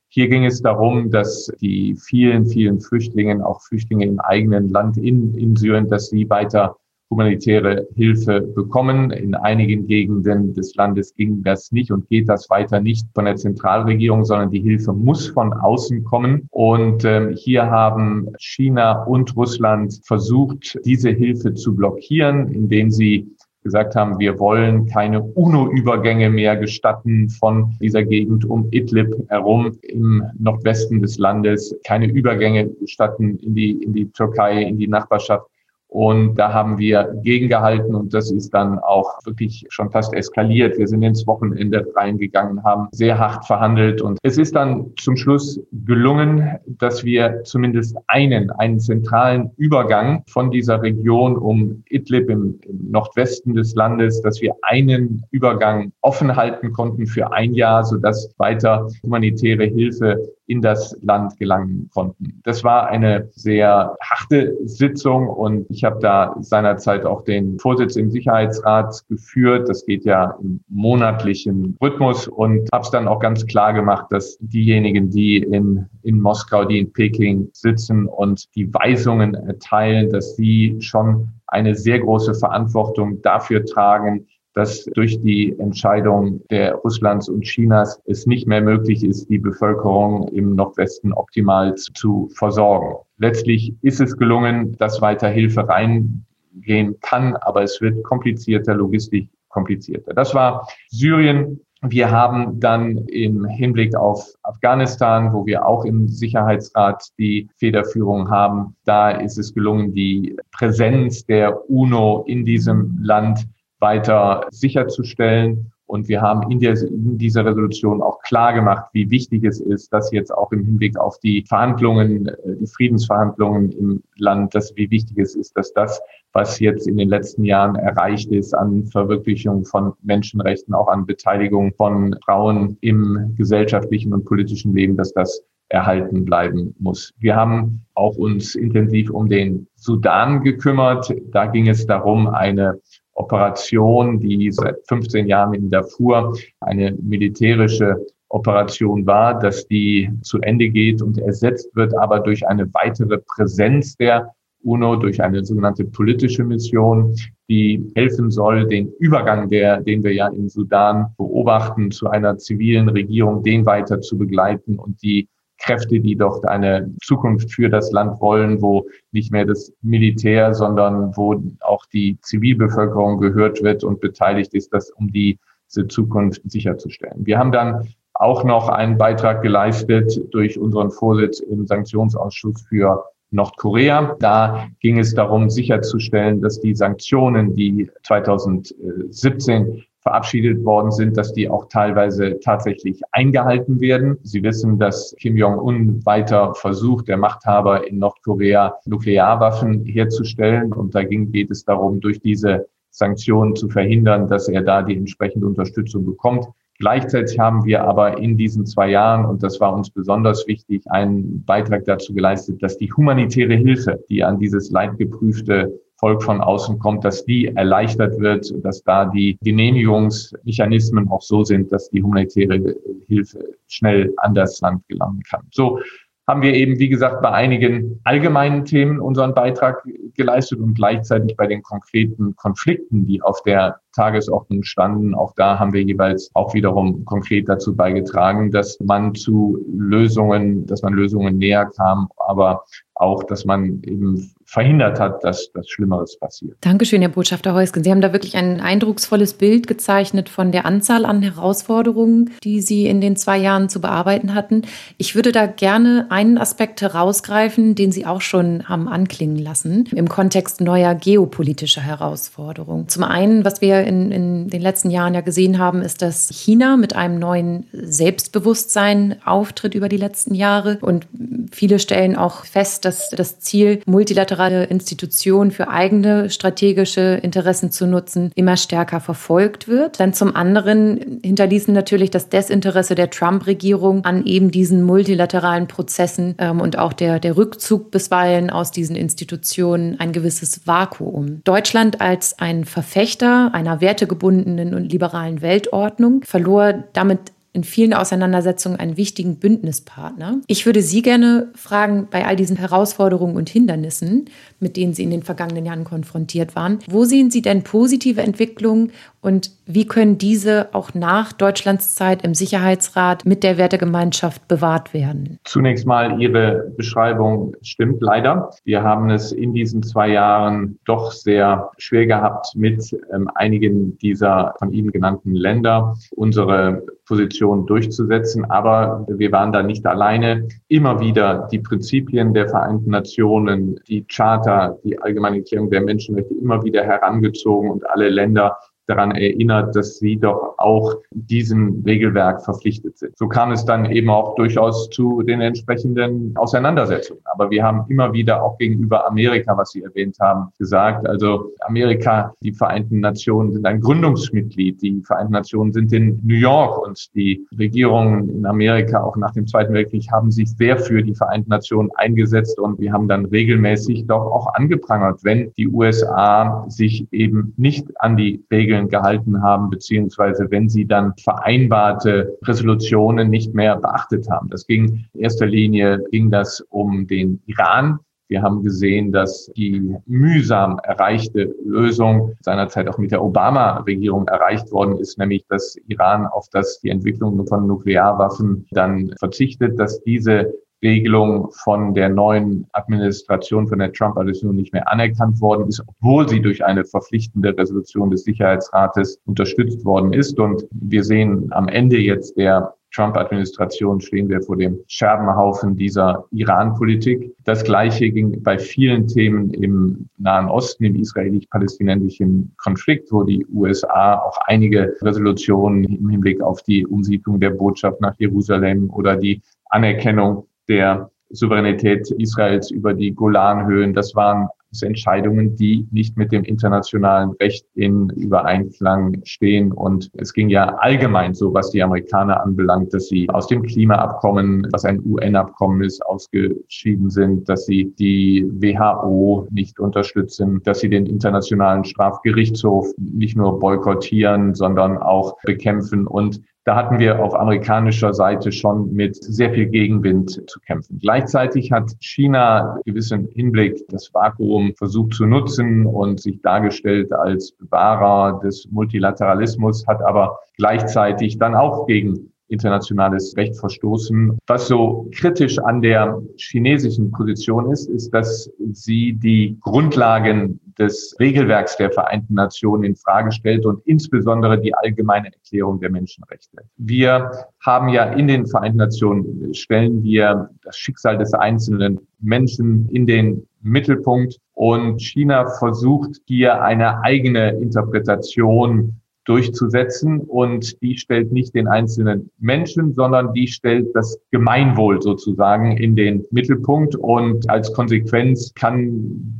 Hier 0.07 0.27
ging 0.27 0.45
es 0.45 0.61
darum, 0.61 1.09
dass 1.09 1.49
die 1.61 1.95
vielen, 1.95 2.45
vielen 2.45 2.79
Flüchtlinge, 2.81 3.45
auch 3.45 3.61
Flüchtlinge 3.61 4.05
im 4.05 4.19
eigenen 4.19 4.69
Land 4.69 4.97
in, 4.97 5.37
in 5.37 5.55
Syrien, 5.55 5.87
dass 5.87 6.09
sie 6.09 6.29
weiter 6.29 6.75
humanitäre 7.11 7.87
Hilfe 7.95 8.41
bekommen. 8.41 9.11
In 9.11 9.35
einigen 9.35 9.85
Gegenden 9.85 10.53
des 10.53 10.73
Landes 10.75 11.13
ging 11.15 11.43
das 11.43 11.71
nicht 11.71 11.91
und 11.91 12.07
geht 12.09 12.29
das 12.29 12.49
weiter 12.49 12.79
nicht 12.79 13.05
von 13.13 13.25
der 13.25 13.35
Zentralregierung, 13.35 14.23
sondern 14.23 14.49
die 14.49 14.61
Hilfe 14.61 14.93
muss 14.93 15.27
von 15.27 15.53
außen 15.53 16.03
kommen. 16.05 16.47
Und 16.49 17.03
ähm, 17.05 17.35
hier 17.37 17.69
haben 17.69 18.29
China 18.39 19.03
und 19.03 19.35
Russland 19.35 19.99
versucht, 20.05 20.79
diese 20.85 21.09
Hilfe 21.09 21.53
zu 21.53 21.75
blockieren, 21.75 22.47
indem 22.47 22.89
sie 22.89 23.27
gesagt 23.63 23.95
haben, 23.95 24.17
wir 24.17 24.39
wollen 24.39 24.87
keine 24.87 25.21
UNO-Übergänge 25.21 26.29
mehr 26.29 26.57
gestatten 26.57 27.29
von 27.29 27.75
dieser 27.79 28.03
Gegend 28.03 28.45
um 28.45 28.67
Idlib 28.71 29.13
herum 29.29 29.77
im 29.83 30.23
Nordwesten 30.39 31.01
des 31.01 31.19
Landes, 31.19 31.75
keine 31.85 32.07
Übergänge 32.07 32.69
gestatten 32.79 33.37
in 33.37 33.53
die, 33.53 33.71
in 33.83 33.93
die 33.93 34.09
Türkei, 34.11 34.63
in 34.63 34.79
die 34.79 34.87
Nachbarschaft 34.87 35.45
und 35.91 36.35
da 36.35 36.53
haben 36.53 36.77
wir 36.77 37.13
gegengehalten 37.21 37.95
und 37.95 38.13
das 38.13 38.31
ist 38.31 38.53
dann 38.53 38.79
auch 38.79 39.19
wirklich 39.25 39.65
schon 39.67 39.91
fast 39.91 40.13
eskaliert. 40.13 40.77
Wir 40.77 40.87
sind 40.87 41.03
ins 41.03 41.27
Wochenende 41.27 41.85
reingegangen, 41.93 42.63
haben 42.63 42.87
sehr 42.93 43.19
hart 43.19 43.45
verhandelt 43.45 44.01
und 44.01 44.17
es 44.23 44.37
ist 44.37 44.55
dann 44.55 44.93
zum 44.97 45.17
Schluss 45.17 45.59
gelungen, 45.85 46.57
dass 46.65 47.03
wir 47.03 47.43
zumindest 47.43 47.97
einen, 48.07 48.51
einen 48.51 48.79
zentralen 48.79 49.51
Übergang 49.57 50.23
von 50.27 50.49
dieser 50.49 50.81
Region 50.81 51.35
um 51.35 51.83
Idlib 51.89 52.29
im, 52.29 52.57
im 52.65 52.91
Nordwesten 52.91 53.53
des 53.53 53.75
Landes, 53.75 54.21
dass 54.21 54.41
wir 54.41 54.55
einen 54.61 55.25
Übergang 55.31 55.91
offen 55.99 56.37
halten 56.37 56.71
konnten 56.71 57.05
für 57.05 57.33
ein 57.33 57.53
Jahr, 57.53 57.83
sodass 57.83 58.33
weiter 58.37 58.87
humanitäre 59.03 59.65
Hilfe 59.65 60.15
in 60.51 60.61
das 60.61 60.97
Land 61.01 61.37
gelangen 61.39 61.89
konnten. 61.93 62.41
Das 62.43 62.61
war 62.65 62.87
eine 62.87 63.29
sehr 63.31 63.95
harte 64.01 64.57
Sitzung 64.65 65.29
und 65.29 65.65
ich 65.69 65.85
habe 65.85 66.01
da 66.01 66.35
seinerzeit 66.41 67.05
auch 67.05 67.23
den 67.23 67.57
Vorsitz 67.57 67.95
im 67.95 68.11
Sicherheitsrat 68.11 69.01
geführt. 69.07 69.69
Das 69.69 69.85
geht 69.85 70.03
ja 70.03 70.35
im 70.41 70.59
monatlichen 70.67 71.77
Rhythmus 71.81 72.27
und 72.27 72.67
habe 72.73 72.83
es 72.83 72.91
dann 72.91 73.07
auch 73.07 73.21
ganz 73.21 73.45
klar 73.45 73.71
gemacht, 73.71 74.07
dass 74.09 74.37
diejenigen, 74.41 75.09
die 75.09 75.37
in, 75.37 75.87
in 76.03 76.19
Moskau, 76.19 76.65
die 76.65 76.79
in 76.79 76.91
Peking 76.91 77.47
sitzen 77.53 78.07
und 78.07 78.53
die 78.53 78.73
Weisungen 78.73 79.33
erteilen, 79.35 80.09
dass 80.09 80.35
sie 80.35 80.75
schon 80.81 81.29
eine 81.47 81.75
sehr 81.75 81.99
große 81.99 82.33
Verantwortung 82.33 83.21
dafür 83.21 83.63
tragen, 83.63 84.27
dass 84.53 84.85
durch 84.93 85.21
die 85.21 85.57
Entscheidung 85.59 86.41
der 86.49 86.75
Russlands 86.75 87.29
und 87.29 87.41
Chinas 87.43 88.01
es 88.05 88.25
nicht 88.25 88.47
mehr 88.47 88.61
möglich 88.61 89.03
ist, 89.03 89.29
die 89.29 89.39
Bevölkerung 89.39 90.27
im 90.29 90.55
Nordwesten 90.55 91.13
optimal 91.13 91.75
zu 91.75 92.29
versorgen. 92.35 92.97
Letztlich 93.17 93.73
ist 93.81 94.01
es 94.01 94.17
gelungen, 94.17 94.75
dass 94.77 95.01
weiter 95.01 95.29
Hilfe 95.29 95.67
reingehen 95.67 96.99
kann, 97.01 97.35
aber 97.37 97.63
es 97.63 97.79
wird 97.81 98.03
komplizierter, 98.03 98.75
logistisch 98.75 99.27
komplizierter. 99.51 100.13
Das 100.13 100.33
war 100.33 100.67
Syrien. 100.89 101.59
Wir 101.83 102.11
haben 102.11 102.59
dann 102.59 102.97
im 103.07 103.45
Hinblick 103.45 103.95
auf 103.95 104.23
Afghanistan, 104.43 105.33
wo 105.33 105.47
wir 105.47 105.65
auch 105.65 105.83
im 105.83 106.07
Sicherheitsrat 106.07 107.03
die 107.17 107.49
Federführung 107.57 108.29
haben, 108.29 108.75
da 108.85 109.09
ist 109.09 109.39
es 109.39 109.53
gelungen, 109.53 109.91
die 109.91 110.37
Präsenz 110.51 111.25
der 111.25 111.69
UNO 111.69 112.23
in 112.27 112.45
diesem 112.45 112.99
Land 113.01 113.47
weiter 113.81 114.47
sicherzustellen. 114.51 115.71
Und 115.91 116.07
wir 116.07 116.21
haben 116.21 116.49
in, 116.49 116.59
der, 116.59 116.81
in, 116.81 117.17
dieser 117.17 117.45
Resolution 117.45 118.01
auch 118.01 118.21
klar 118.21 118.53
gemacht, 118.53 118.85
wie 118.93 119.09
wichtig 119.09 119.43
es 119.43 119.59
ist, 119.59 119.91
dass 119.91 120.09
jetzt 120.13 120.33
auch 120.33 120.53
im 120.53 120.63
Hinblick 120.63 120.97
auf 120.97 121.19
die 121.19 121.43
Verhandlungen, 121.45 122.29
äh, 122.29 122.35
die 122.61 122.67
Friedensverhandlungen 122.67 123.71
im 123.73 124.03
Land, 124.15 124.55
dass 124.55 124.73
wie 124.77 124.89
wichtig 124.89 125.17
es 125.17 125.35
ist, 125.35 125.57
dass 125.57 125.73
das, 125.73 125.99
was 126.31 126.59
jetzt 126.59 126.87
in 126.87 126.95
den 126.95 127.09
letzten 127.09 127.43
Jahren 127.43 127.75
erreicht 127.75 128.31
ist 128.31 128.53
an 128.53 128.85
Verwirklichung 128.85 129.65
von 129.65 129.91
Menschenrechten, 130.01 130.73
auch 130.73 130.87
an 130.87 131.05
Beteiligung 131.05 131.73
von 131.73 132.15
Frauen 132.23 132.77
im 132.79 133.33
gesellschaftlichen 133.35 134.13
und 134.13 134.23
politischen 134.23 134.73
Leben, 134.73 134.95
dass 134.95 135.11
das 135.11 135.43
erhalten 135.71 136.25
bleiben 136.25 136.75
muss. 136.79 137.13
Wir 137.17 137.35
haben 137.35 137.85
auch 137.95 138.15
uns 138.15 138.55
intensiv 138.55 139.09
um 139.09 139.29
den 139.29 139.67
Sudan 139.75 140.41
gekümmert. 140.41 141.13
Da 141.31 141.47
ging 141.47 141.67
es 141.67 141.85
darum, 141.85 142.27
eine 142.27 142.79
Operation, 143.21 144.19
die 144.19 144.51
seit 144.51 144.77
15 144.87 145.27
Jahren 145.27 145.53
in 145.53 145.69
Darfur 145.69 146.35
eine 146.59 146.91
militärische 147.01 148.05
Operation 148.29 149.05
war, 149.05 149.37
dass 149.37 149.67
die 149.67 150.09
zu 150.21 150.39
Ende 150.41 150.69
geht 150.69 151.01
und 151.01 151.17
ersetzt 151.19 151.75
wird, 151.75 151.93
aber 151.97 152.19
durch 152.19 152.47
eine 152.47 152.65
weitere 152.73 153.17
Präsenz 153.19 153.95
der 153.97 154.33
UNO, 154.63 154.95
durch 154.95 155.21
eine 155.21 155.43
sogenannte 155.43 155.85
politische 155.85 156.43
Mission, 156.43 157.15
die 157.49 157.91
helfen 157.95 158.31
soll, 158.31 158.67
den 158.67 158.91
Übergang, 158.99 159.49
der, 159.49 159.81
den 159.81 160.03
wir 160.03 160.13
ja 160.13 160.27
im 160.27 160.47
Sudan 160.49 161.13
beobachten, 161.17 161.91
zu 161.91 162.09
einer 162.09 162.37
zivilen 162.37 162.89
Regierung, 162.89 163.43
den 163.43 163.65
weiter 163.65 164.01
zu 164.01 164.17
begleiten 164.17 164.77
und 164.77 165.01
die 165.01 165.27
Kräfte, 165.61 165.99
die 165.99 166.15
dort 166.15 166.47
eine 166.47 166.91
Zukunft 167.03 167.51
für 167.51 167.69
das 167.69 167.91
Land 167.91 168.19
wollen, 168.19 168.61
wo 168.61 168.85
nicht 169.11 169.31
mehr 169.31 169.45
das 169.45 169.71
Militär, 169.81 170.53
sondern 170.53 171.15
wo 171.15 171.41
auch 171.61 171.85
die 171.87 172.17
Zivilbevölkerung 172.21 173.19
gehört 173.19 173.61
wird 173.63 173.83
und 173.83 174.01
beteiligt 174.01 174.53
ist, 174.53 174.73
das 174.73 174.89
um 174.91 175.11
diese 175.11 175.87
Zukunft 175.87 176.41
sicherzustellen. 176.49 177.25
Wir 177.25 177.37
haben 177.37 177.51
dann 177.51 177.87
auch 178.13 178.43
noch 178.43 178.69
einen 178.69 178.97
Beitrag 178.97 179.41
geleistet 179.41 180.21
durch 180.31 180.59
unseren 180.59 180.91
Vorsitz 180.91 181.39
im 181.39 181.65
Sanktionsausschuss 181.65 182.61
für 182.67 183.05
Nordkorea. 183.31 184.15
Da 184.19 184.67
ging 184.79 184.99
es 184.99 185.15
darum, 185.15 185.49
sicherzustellen, 185.49 186.41
dass 186.41 186.59
die 186.59 186.75
Sanktionen, 186.75 187.55
die 187.55 187.89
2017 188.03 189.83
verabschiedet 190.01 190.65
worden 190.65 190.91
sind, 190.91 191.15
dass 191.15 191.33
die 191.33 191.47
auch 191.49 191.69
teilweise 191.69 192.39
tatsächlich 192.39 193.01
eingehalten 193.11 193.79
werden. 193.79 194.17
Sie 194.23 194.43
wissen, 194.43 194.79
dass 194.79 195.15
Kim 195.19 195.37
Jong-un 195.37 196.05
weiter 196.05 196.53
versucht, 196.55 197.07
der 197.07 197.17
Machthaber 197.17 197.87
in 197.87 197.99
Nordkorea 197.99 198.75
Nuklearwaffen 198.85 199.85
herzustellen. 199.85 200.73
Und 200.73 200.95
da 200.95 201.03
ging, 201.03 201.31
geht 201.31 201.51
es 201.51 201.63
darum, 201.63 201.99
durch 201.99 202.19
diese 202.19 202.67
Sanktionen 202.89 203.55
zu 203.55 203.69
verhindern, 203.69 204.27
dass 204.27 204.49
er 204.49 204.63
da 204.63 204.81
die 204.81 204.97
entsprechende 204.97 205.47
Unterstützung 205.47 206.05
bekommt. 206.05 206.45
Gleichzeitig 206.79 207.37
haben 207.37 207.63
wir 207.63 207.83
aber 207.83 208.17
in 208.17 208.37
diesen 208.37 208.65
zwei 208.65 208.89
Jahren, 208.89 209.25
und 209.25 209.43
das 209.43 209.59
war 209.59 209.71
uns 209.71 209.91
besonders 209.91 210.47
wichtig, 210.47 210.81
einen 210.89 211.45
Beitrag 211.45 211.85
dazu 211.85 212.11
geleistet, 212.11 212.63
dass 212.63 212.77
die 212.77 212.91
humanitäre 212.91 213.53
Hilfe, 213.53 214.03
die 214.09 214.23
an 214.23 214.39
dieses 214.39 214.71
leidgeprüfte 214.71 215.79
Volk 216.01 216.23
von 216.23 216.41
außen 216.41 216.79
kommt, 216.79 217.05
dass 217.05 217.23
die 217.25 217.47
erleichtert 217.55 218.19
wird, 218.19 218.51
dass 218.65 218.83
da 218.83 219.05
die 219.05 219.37
Genehmigungsmechanismen 219.43 221.07
auch 221.09 221.21
so 221.21 221.43
sind, 221.43 221.71
dass 221.71 221.89
die 221.91 222.01
humanitäre 222.01 222.75
Hilfe 223.07 223.53
schnell 223.67 224.11
an 224.17 224.33
das 224.33 224.59
Land 224.61 224.85
gelangen 224.87 225.21
kann. 225.29 225.43
So 225.51 225.79
haben 226.27 226.41
wir 226.41 226.53
eben, 226.53 226.79
wie 226.79 226.89
gesagt, 226.89 227.21
bei 227.21 227.31
einigen 227.31 227.99
allgemeinen 228.03 228.65
Themen 228.65 228.99
unseren 228.99 229.33
Beitrag 229.33 229.83
geleistet 230.15 230.59
und 230.59 230.75
gleichzeitig 230.75 231.35
bei 231.35 231.45
den 231.45 231.61
konkreten 231.61 232.35
Konflikten, 232.35 233.05
die 233.05 233.21
auf 233.21 233.43
der 233.43 233.81
Tagesordnung 233.93 234.63
standen, 234.63 235.13
auch 235.13 235.33
da 235.35 235.59
haben 235.59 235.73
wir 235.73 235.81
jeweils 235.81 236.31
auch 236.33 236.53
wiederum 236.53 237.05
konkret 237.05 237.49
dazu 237.49 237.75
beigetragen, 237.75 238.49
dass 238.49 238.79
man 238.79 239.13
zu 239.13 239.59
Lösungen, 239.75 240.65
dass 240.65 240.81
man 240.81 240.93
Lösungen 240.93 241.37
näher 241.37 241.65
kam, 241.65 242.07
aber 242.17 242.63
auch, 242.95 243.23
dass 243.23 243.45
man 243.45 243.81
eben 243.83 244.31
verhindert 244.51 244.99
hat, 244.99 245.23
dass 245.23 245.49
das 245.53 245.69
Schlimmeres 245.69 246.19
passiert. 246.19 246.57
Dankeschön, 246.59 246.99
Herr 246.99 247.09
Botschafter 247.09 247.53
Heusgen. 247.53 247.85
Sie 247.85 247.89
haben 247.89 248.01
da 248.01 248.11
wirklich 248.11 248.35
ein 248.35 248.59
eindrucksvolles 248.59 249.35
Bild 249.35 249.65
gezeichnet 249.65 250.27
von 250.27 250.51
der 250.51 250.65
Anzahl 250.65 251.05
an 251.05 251.21
Herausforderungen, 251.21 252.31
die 252.43 252.59
Sie 252.59 252.85
in 252.85 252.99
den 252.99 253.15
zwei 253.15 253.37
Jahren 253.37 253.69
zu 253.69 253.79
bearbeiten 253.79 254.35
hatten. 254.35 254.63
Ich 254.97 255.15
würde 255.15 255.31
da 255.31 255.45
gerne 255.45 256.07
einen 256.09 256.37
Aspekt 256.37 256.81
herausgreifen, 256.81 257.75
den 257.75 257.93
Sie 257.93 258.05
auch 258.05 258.19
schon 258.19 258.67
haben 258.67 258.89
anklingen 258.89 259.37
lassen, 259.37 259.85
im 259.95 260.09
Kontext 260.09 260.59
neuer 260.59 260.95
geopolitischer 260.95 261.81
Herausforderungen. 261.81 262.89
Zum 262.89 263.03
einen, 263.03 263.45
was 263.45 263.61
wir 263.61 263.83
in, 263.85 264.11
in 264.11 264.49
den 264.49 264.61
letzten 264.61 264.89
Jahren 264.89 265.13
ja 265.13 265.21
gesehen 265.21 265.59
haben, 265.59 265.81
ist, 265.81 266.01
dass 266.01 266.27
China 266.27 266.75
mit 266.75 266.93
einem 266.93 267.19
neuen 267.19 267.67
Selbstbewusstsein 267.71 269.15
auftritt 269.23 269.75
über 269.75 269.87
die 269.87 269.95
letzten 269.95 270.35
Jahre. 270.35 270.77
Und 270.81 271.07
viele 271.53 271.79
stellen 271.79 272.17
auch 272.17 272.43
fest, 272.43 272.83
dass 272.83 273.11
das 273.11 273.39
Ziel 273.39 273.79
multilateral 273.85 274.40
multilaterale 274.41 274.63
Institutionen 274.65 275.51
für 275.51 275.67
eigene 275.67 276.29
strategische 276.29 277.19
Interessen 277.21 277.71
zu 277.71 277.85
nutzen, 277.85 278.31
immer 278.35 278.57
stärker 278.57 278.99
verfolgt 278.99 279.67
wird. 279.67 279.99
Dann 279.99 280.13
zum 280.13 280.35
anderen 280.35 281.19
hinterließen 281.23 281.73
natürlich 281.73 282.09
das 282.11 282.29
Desinteresse 282.29 282.95
der 282.95 283.09
Trump-Regierung 283.09 284.03
an 284.05 284.25
eben 284.25 284.51
diesen 284.51 284.81
multilateralen 284.83 285.67
Prozessen 285.67 286.35
ähm, 286.37 286.59
und 286.59 286.77
auch 286.77 286.93
der, 286.93 287.19
der 287.19 287.37
Rückzug 287.37 287.91
bisweilen 287.91 288.49
aus 288.49 288.71
diesen 288.71 288.95
Institutionen 288.95 289.99
ein 289.99 290.11
gewisses 290.11 290.65
Vakuum. 290.65 291.41
Deutschland 291.43 292.01
als 292.01 292.39
ein 292.39 292.65
Verfechter 292.65 293.53
einer 293.53 293.81
wertegebundenen 293.81 294.73
und 294.73 294.91
liberalen 294.91 295.41
Weltordnung 295.41 296.23
verlor 296.23 296.83
damit 296.93 297.19
in 297.53 297.63
vielen 297.65 297.93
Auseinandersetzungen 297.93 298.79
einen 298.79 298.95
wichtigen 298.95 299.35
Bündnispartner. 299.35 300.39
Ich 300.47 300.65
würde 300.65 300.81
Sie 300.81 301.01
gerne 301.01 301.49
fragen, 301.53 302.07
bei 302.09 302.25
all 302.25 302.37
diesen 302.37 302.55
Herausforderungen 302.55 303.35
und 303.35 303.49
Hindernissen, 303.49 304.25
mit 304.59 304.77
denen 304.77 304.93
Sie 304.93 305.03
in 305.03 305.11
den 305.11 305.23
vergangenen 305.23 305.65
Jahren 305.65 305.83
konfrontiert 305.83 306.55
waren, 306.55 306.79
wo 306.87 307.03
sehen 307.03 307.29
Sie 307.29 307.41
denn 307.41 307.63
positive 307.63 308.21
Entwicklungen 308.21 308.91
und 309.21 309.51
wie 309.67 309.85
können 309.85 310.17
diese 310.17 310.69
auch 310.73 310.95
nach 310.95 311.31
Deutschlands 311.31 311.93
Zeit 311.93 312.23
im 312.23 312.33
Sicherheitsrat 312.33 313.23
mit 313.25 313.43
der 313.43 313.57
Wertegemeinschaft 313.57 314.47
bewahrt 314.47 314.95
werden? 314.95 315.37
Zunächst 315.43 315.85
mal 315.85 316.19
Ihre 316.19 316.73
Beschreibung 316.75 317.55
stimmt 317.61 318.01
leider. 318.01 318.49
Wir 318.65 318.81
haben 318.81 319.11
es 319.11 319.31
in 319.31 319.53
diesen 319.53 319.83
zwei 319.83 320.09
Jahren 320.09 320.79
doch 320.85 321.11
sehr 321.11 321.69
schwer 321.77 322.07
gehabt, 322.07 322.47
mit 322.55 322.83
ähm, 323.13 323.29
einigen 323.35 323.97
dieser 323.99 324.55
von 324.57 324.73
Ihnen 324.73 324.91
genannten 324.91 325.35
Länder 325.35 325.95
unsere 326.15 326.83
Position 327.05 327.67
durchzusetzen. 327.67 328.49
Aber 328.49 329.05
wir 329.07 329.31
waren 329.31 329.53
da 329.53 329.61
nicht 329.61 329.85
alleine. 329.85 330.47
Immer 330.67 330.99
wieder 330.99 331.47
die 331.51 331.59
Prinzipien 331.59 332.33
der 332.33 332.49
Vereinten 332.49 332.89
Nationen, 332.89 333.79
die 333.87 334.03
Charta, 334.03 334.77
die 334.83 334.99
Allgemeine 334.99 335.37
Erklärung 335.37 335.69
der 335.69 335.81
Menschenrechte 335.81 336.33
immer 336.33 336.63
wieder 336.63 336.83
herangezogen 336.83 337.69
und 337.69 337.87
alle 337.89 338.09
Länder 338.09 338.57
daran 338.87 339.11
erinnert, 339.11 339.75
dass 339.75 339.99
sie 339.99 340.17
doch 340.17 340.55
auch 340.57 340.95
diesem 341.11 341.83
Regelwerk 341.85 342.43
verpflichtet 342.43 342.97
sind. 342.97 343.17
So 343.17 343.27
kam 343.27 343.51
es 343.51 343.65
dann 343.65 343.85
eben 343.85 344.09
auch 344.09 344.35
durchaus 344.35 344.89
zu 344.89 345.21
den 345.21 345.41
entsprechenden 345.41 346.35
Auseinandersetzungen. 346.35 347.21
Aber 347.25 347.49
wir 347.49 347.63
haben 347.63 347.85
immer 347.89 348.13
wieder 348.13 348.43
auch 348.43 348.57
gegenüber 348.57 349.07
Amerika, 349.07 349.57
was 349.57 349.71
Sie 349.71 349.81
erwähnt 349.81 350.17
haben, 350.19 350.49
gesagt, 350.57 351.07
also 351.07 351.51
Amerika, 351.61 352.33
die 352.41 352.53
Vereinten 352.53 352.99
Nationen 352.99 353.53
sind 353.53 353.65
ein 353.65 353.81
Gründungsmitglied. 353.81 354.81
Die 354.81 355.01
Vereinten 355.01 355.33
Nationen 355.33 355.71
sind 355.71 355.93
in 355.93 356.19
New 356.23 356.35
York 356.35 356.85
und 356.85 357.13
die 357.15 357.45
Regierungen 357.57 358.29
in 358.29 358.45
Amerika 358.45 359.01
auch 359.01 359.15
nach 359.15 359.31
dem 359.31 359.47
Zweiten 359.47 359.73
Weltkrieg 359.73 360.11
haben 360.11 360.31
sich 360.31 360.49
sehr 360.49 360.77
für 360.77 361.01
die 361.01 361.15
Vereinten 361.15 361.49
Nationen 361.49 361.89
eingesetzt 361.95 362.59
und 362.59 362.79
wir 362.79 362.91
haben 362.91 363.07
dann 363.07 363.25
regelmäßig 363.25 364.07
doch 364.07 364.25
auch 364.25 364.53
angeprangert, 364.53 365.23
wenn 365.23 365.51
die 365.57 365.67
USA 365.67 366.65
sich 366.67 367.07
eben 367.11 367.53
nicht 367.57 367.87
an 367.99 368.17
die 368.17 368.43
Regeln 368.51 368.70
Regeln 368.71 368.89
gehalten 368.89 369.41
haben, 369.41 369.69
beziehungsweise 369.69 370.47
wenn 370.49 370.69
sie 370.69 370.85
dann 370.85 371.13
vereinbarte 371.21 372.37
Resolutionen 372.43 373.29
nicht 373.29 373.53
mehr 373.53 373.75
beachtet 373.77 374.29
haben. 374.29 374.49
Das 374.49 374.65
ging 374.65 375.05
in 375.13 375.21
erster 375.21 375.45
Linie 375.45 376.03
ging 376.11 376.31
das 376.31 376.61
um 376.69 377.05
den 377.07 377.41
Iran. 377.45 377.99
Wir 378.29 378.41
haben 378.41 378.63
gesehen, 378.63 379.11
dass 379.11 379.51
die 379.57 379.93
mühsam 380.05 380.79
erreichte 380.83 381.53
Lösung 381.65 382.33
seinerzeit 382.39 382.87
auch 382.87 382.97
mit 382.97 383.11
der 383.11 383.21
Obama-Regierung 383.21 384.25
erreicht 384.29 384.71
worden 384.71 384.97
ist, 384.99 385.17
nämlich 385.17 385.45
dass 385.49 385.75
Iran 385.87 386.25
auf 386.27 386.47
das 386.49 386.79
die 386.79 386.89
Entwicklung 386.89 387.45
von 387.45 387.67
Nuklearwaffen 387.67 388.67
dann 388.71 389.13
verzichtet, 389.19 389.77
dass 389.77 390.01
diese 390.03 390.53
Regelung 390.83 391.51
von 391.51 391.93
der 391.93 392.09
neuen 392.09 392.67
Administration, 392.73 393.67
von 393.67 393.79
der 393.79 393.91
Trump-Administration 393.91 394.55
nicht 394.55 394.73
mehr 394.73 394.91
anerkannt 394.91 395.39
worden 395.41 395.67
ist, 395.67 395.83
obwohl 395.85 396.27
sie 396.27 396.41
durch 396.41 396.63
eine 396.65 396.83
verpflichtende 396.85 397.55
Resolution 397.57 398.09
des 398.09 398.23
Sicherheitsrates 398.23 399.19
unterstützt 399.25 399.85
worden 399.85 400.13
ist. 400.13 400.39
Und 400.39 400.65
wir 400.71 401.03
sehen 401.03 401.47
am 401.51 401.67
Ende 401.67 401.97
jetzt 401.97 402.37
der 402.37 402.73
Trump-Administration 402.93 404.01
stehen 404.01 404.27
wir 404.27 404.41
vor 404.41 404.57
dem 404.57 404.79
Scherbenhaufen 404.87 405.75
dieser 405.75 406.25
Iran-Politik. 406.31 407.33
Das 407.45 407.63
Gleiche 407.63 408.09
ging 408.11 408.43
bei 408.43 408.59
vielen 408.59 409.07
Themen 409.07 409.53
im 409.53 410.09
Nahen 410.17 410.49
Osten, 410.49 410.83
im 410.83 410.95
israelisch-palästinensischen 410.97 412.53
Konflikt, 412.57 413.11
wo 413.11 413.23
die 413.23 413.45
USA 413.53 414.15
auch 414.15 414.37
einige 414.45 414.93
Resolutionen 415.01 415.85
im 415.85 416.09
Hinblick 416.09 416.41
auf 416.41 416.61
die 416.63 416.85
Umsiedlung 416.85 417.39
der 417.39 417.51
Botschaft 417.51 418.01
nach 418.01 418.15
Jerusalem 418.19 418.89
oder 418.89 419.15
die 419.15 419.41
Anerkennung 419.69 420.45
der 420.71 421.11
Souveränität 421.29 422.09
Israels 422.11 422.71
über 422.71 422.93
die 422.93 423.13
Golanhöhen. 423.13 423.93
Das 423.93 424.15
waren 424.15 424.47
Entscheidungen, 424.81 425.57
die 425.57 425.85
nicht 425.91 426.15
mit 426.15 426.31
dem 426.31 426.45
internationalen 426.45 427.31
Recht 427.41 427.65
in 427.75 428.09
Übereinklang 428.09 429.21
stehen. 429.25 429.73
Und 429.73 430.09
es 430.13 430.31
ging 430.31 430.47
ja 430.47 430.75
allgemein 430.75 431.33
so, 431.33 431.53
was 431.53 431.71
die 431.71 431.83
Amerikaner 431.83 432.41
anbelangt, 432.41 432.93
dass 432.93 433.09
sie 433.09 433.29
aus 433.29 433.47
dem 433.47 433.63
Klimaabkommen, 433.63 434.67
was 434.71 434.85
ein 434.85 435.01
UN-Abkommen 435.05 435.83
ist, 435.83 436.05
ausgeschieden 436.05 437.09
sind, 437.09 437.49
dass 437.49 437.65
sie 437.65 437.93
die 437.99 438.49
WHO 438.49 439.47
nicht 439.51 439.77
unterstützen, 439.79 440.61
dass 440.63 440.79
sie 440.79 440.89
den 440.89 441.05
Internationalen 441.05 441.83
Strafgerichtshof 441.83 442.87
nicht 442.97 443.35
nur 443.35 443.59
boykottieren, 443.59 444.55
sondern 444.55 444.97
auch 444.97 445.35
bekämpfen 445.43 446.07
und 446.07 446.41
da 446.63 446.75
hatten 446.75 446.99
wir 446.99 447.23
auf 447.23 447.33
amerikanischer 447.33 448.13
Seite 448.13 448.51
schon 448.51 448.93
mit 448.93 449.15
sehr 449.15 449.51
viel 449.51 449.65
Gegenwind 449.65 450.47
zu 450.47 450.59
kämpfen. 450.59 450.99
Gleichzeitig 450.99 451.71
hat 451.71 451.91
China 451.99 452.79
gewissen 452.85 453.27
Hinblick 453.33 453.87
das 453.89 454.13
Vakuum 454.13 454.73
versucht 454.75 455.15
zu 455.15 455.25
nutzen 455.25 455.87
und 455.87 456.21
sich 456.21 456.41
dargestellt 456.41 457.11
als 457.13 457.53
Bewahrer 457.53 458.39
des 458.41 458.67
Multilateralismus, 458.69 459.87
hat 459.87 460.03
aber 460.03 460.39
gleichzeitig 460.57 461.39
dann 461.39 461.55
auch 461.55 461.87
gegen 461.87 462.31
internationales 462.51 463.35
Recht 463.37 463.57
verstoßen. 463.57 464.37
Was 464.47 464.67
so 464.67 465.09
kritisch 465.13 465.57
an 465.59 465.81
der 465.81 466.21
chinesischen 466.37 467.11
Position 467.11 467.71
ist, 467.71 467.89
ist, 467.89 468.13
dass 468.13 468.51
sie 468.71 469.13
die 469.13 469.57
Grundlagen 469.61 470.59
des 470.77 471.15
Regelwerks 471.19 471.77
der 471.77 471.91
Vereinten 471.91 472.33
Nationen 472.33 472.83
in 472.83 472.95
Frage 472.95 473.31
stellt 473.31 473.65
und 473.65 473.81
insbesondere 473.85 474.59
die 474.59 474.73
allgemeine 474.73 475.27
Erklärung 475.27 475.79
der 475.79 475.91
Menschenrechte. 475.91 476.57
Wir 476.77 477.31
haben 477.59 477.89
ja 477.89 478.05
in 478.05 478.27
den 478.27 478.47
Vereinten 478.47 478.77
Nationen 478.77 479.53
stellen 479.53 480.03
wir 480.03 480.49
das 480.63 480.77
Schicksal 480.77 481.17
des 481.17 481.33
einzelnen 481.33 481.99
Menschen 482.19 482.89
in 482.89 483.05
den 483.05 483.47
Mittelpunkt 483.61 484.37
und 484.53 485.01
China 485.01 485.47
versucht 485.59 486.21
hier 486.25 486.61
eine 486.63 487.03
eigene 487.03 487.51
Interpretation 487.51 489.00
durchzusetzen. 489.25 490.21
Und 490.21 490.81
die 490.81 490.97
stellt 490.97 491.31
nicht 491.31 491.55
den 491.55 491.67
einzelnen 491.67 492.29
Menschen, 492.39 492.93
sondern 492.93 493.33
die 493.33 493.47
stellt 493.47 493.87
das 493.95 494.19
Gemeinwohl 494.31 495.01
sozusagen 495.01 495.77
in 495.77 495.95
den 495.95 496.25
Mittelpunkt. 496.31 496.95
Und 496.95 497.49
als 497.49 497.73
Konsequenz 497.73 498.53
kann 498.55 498.89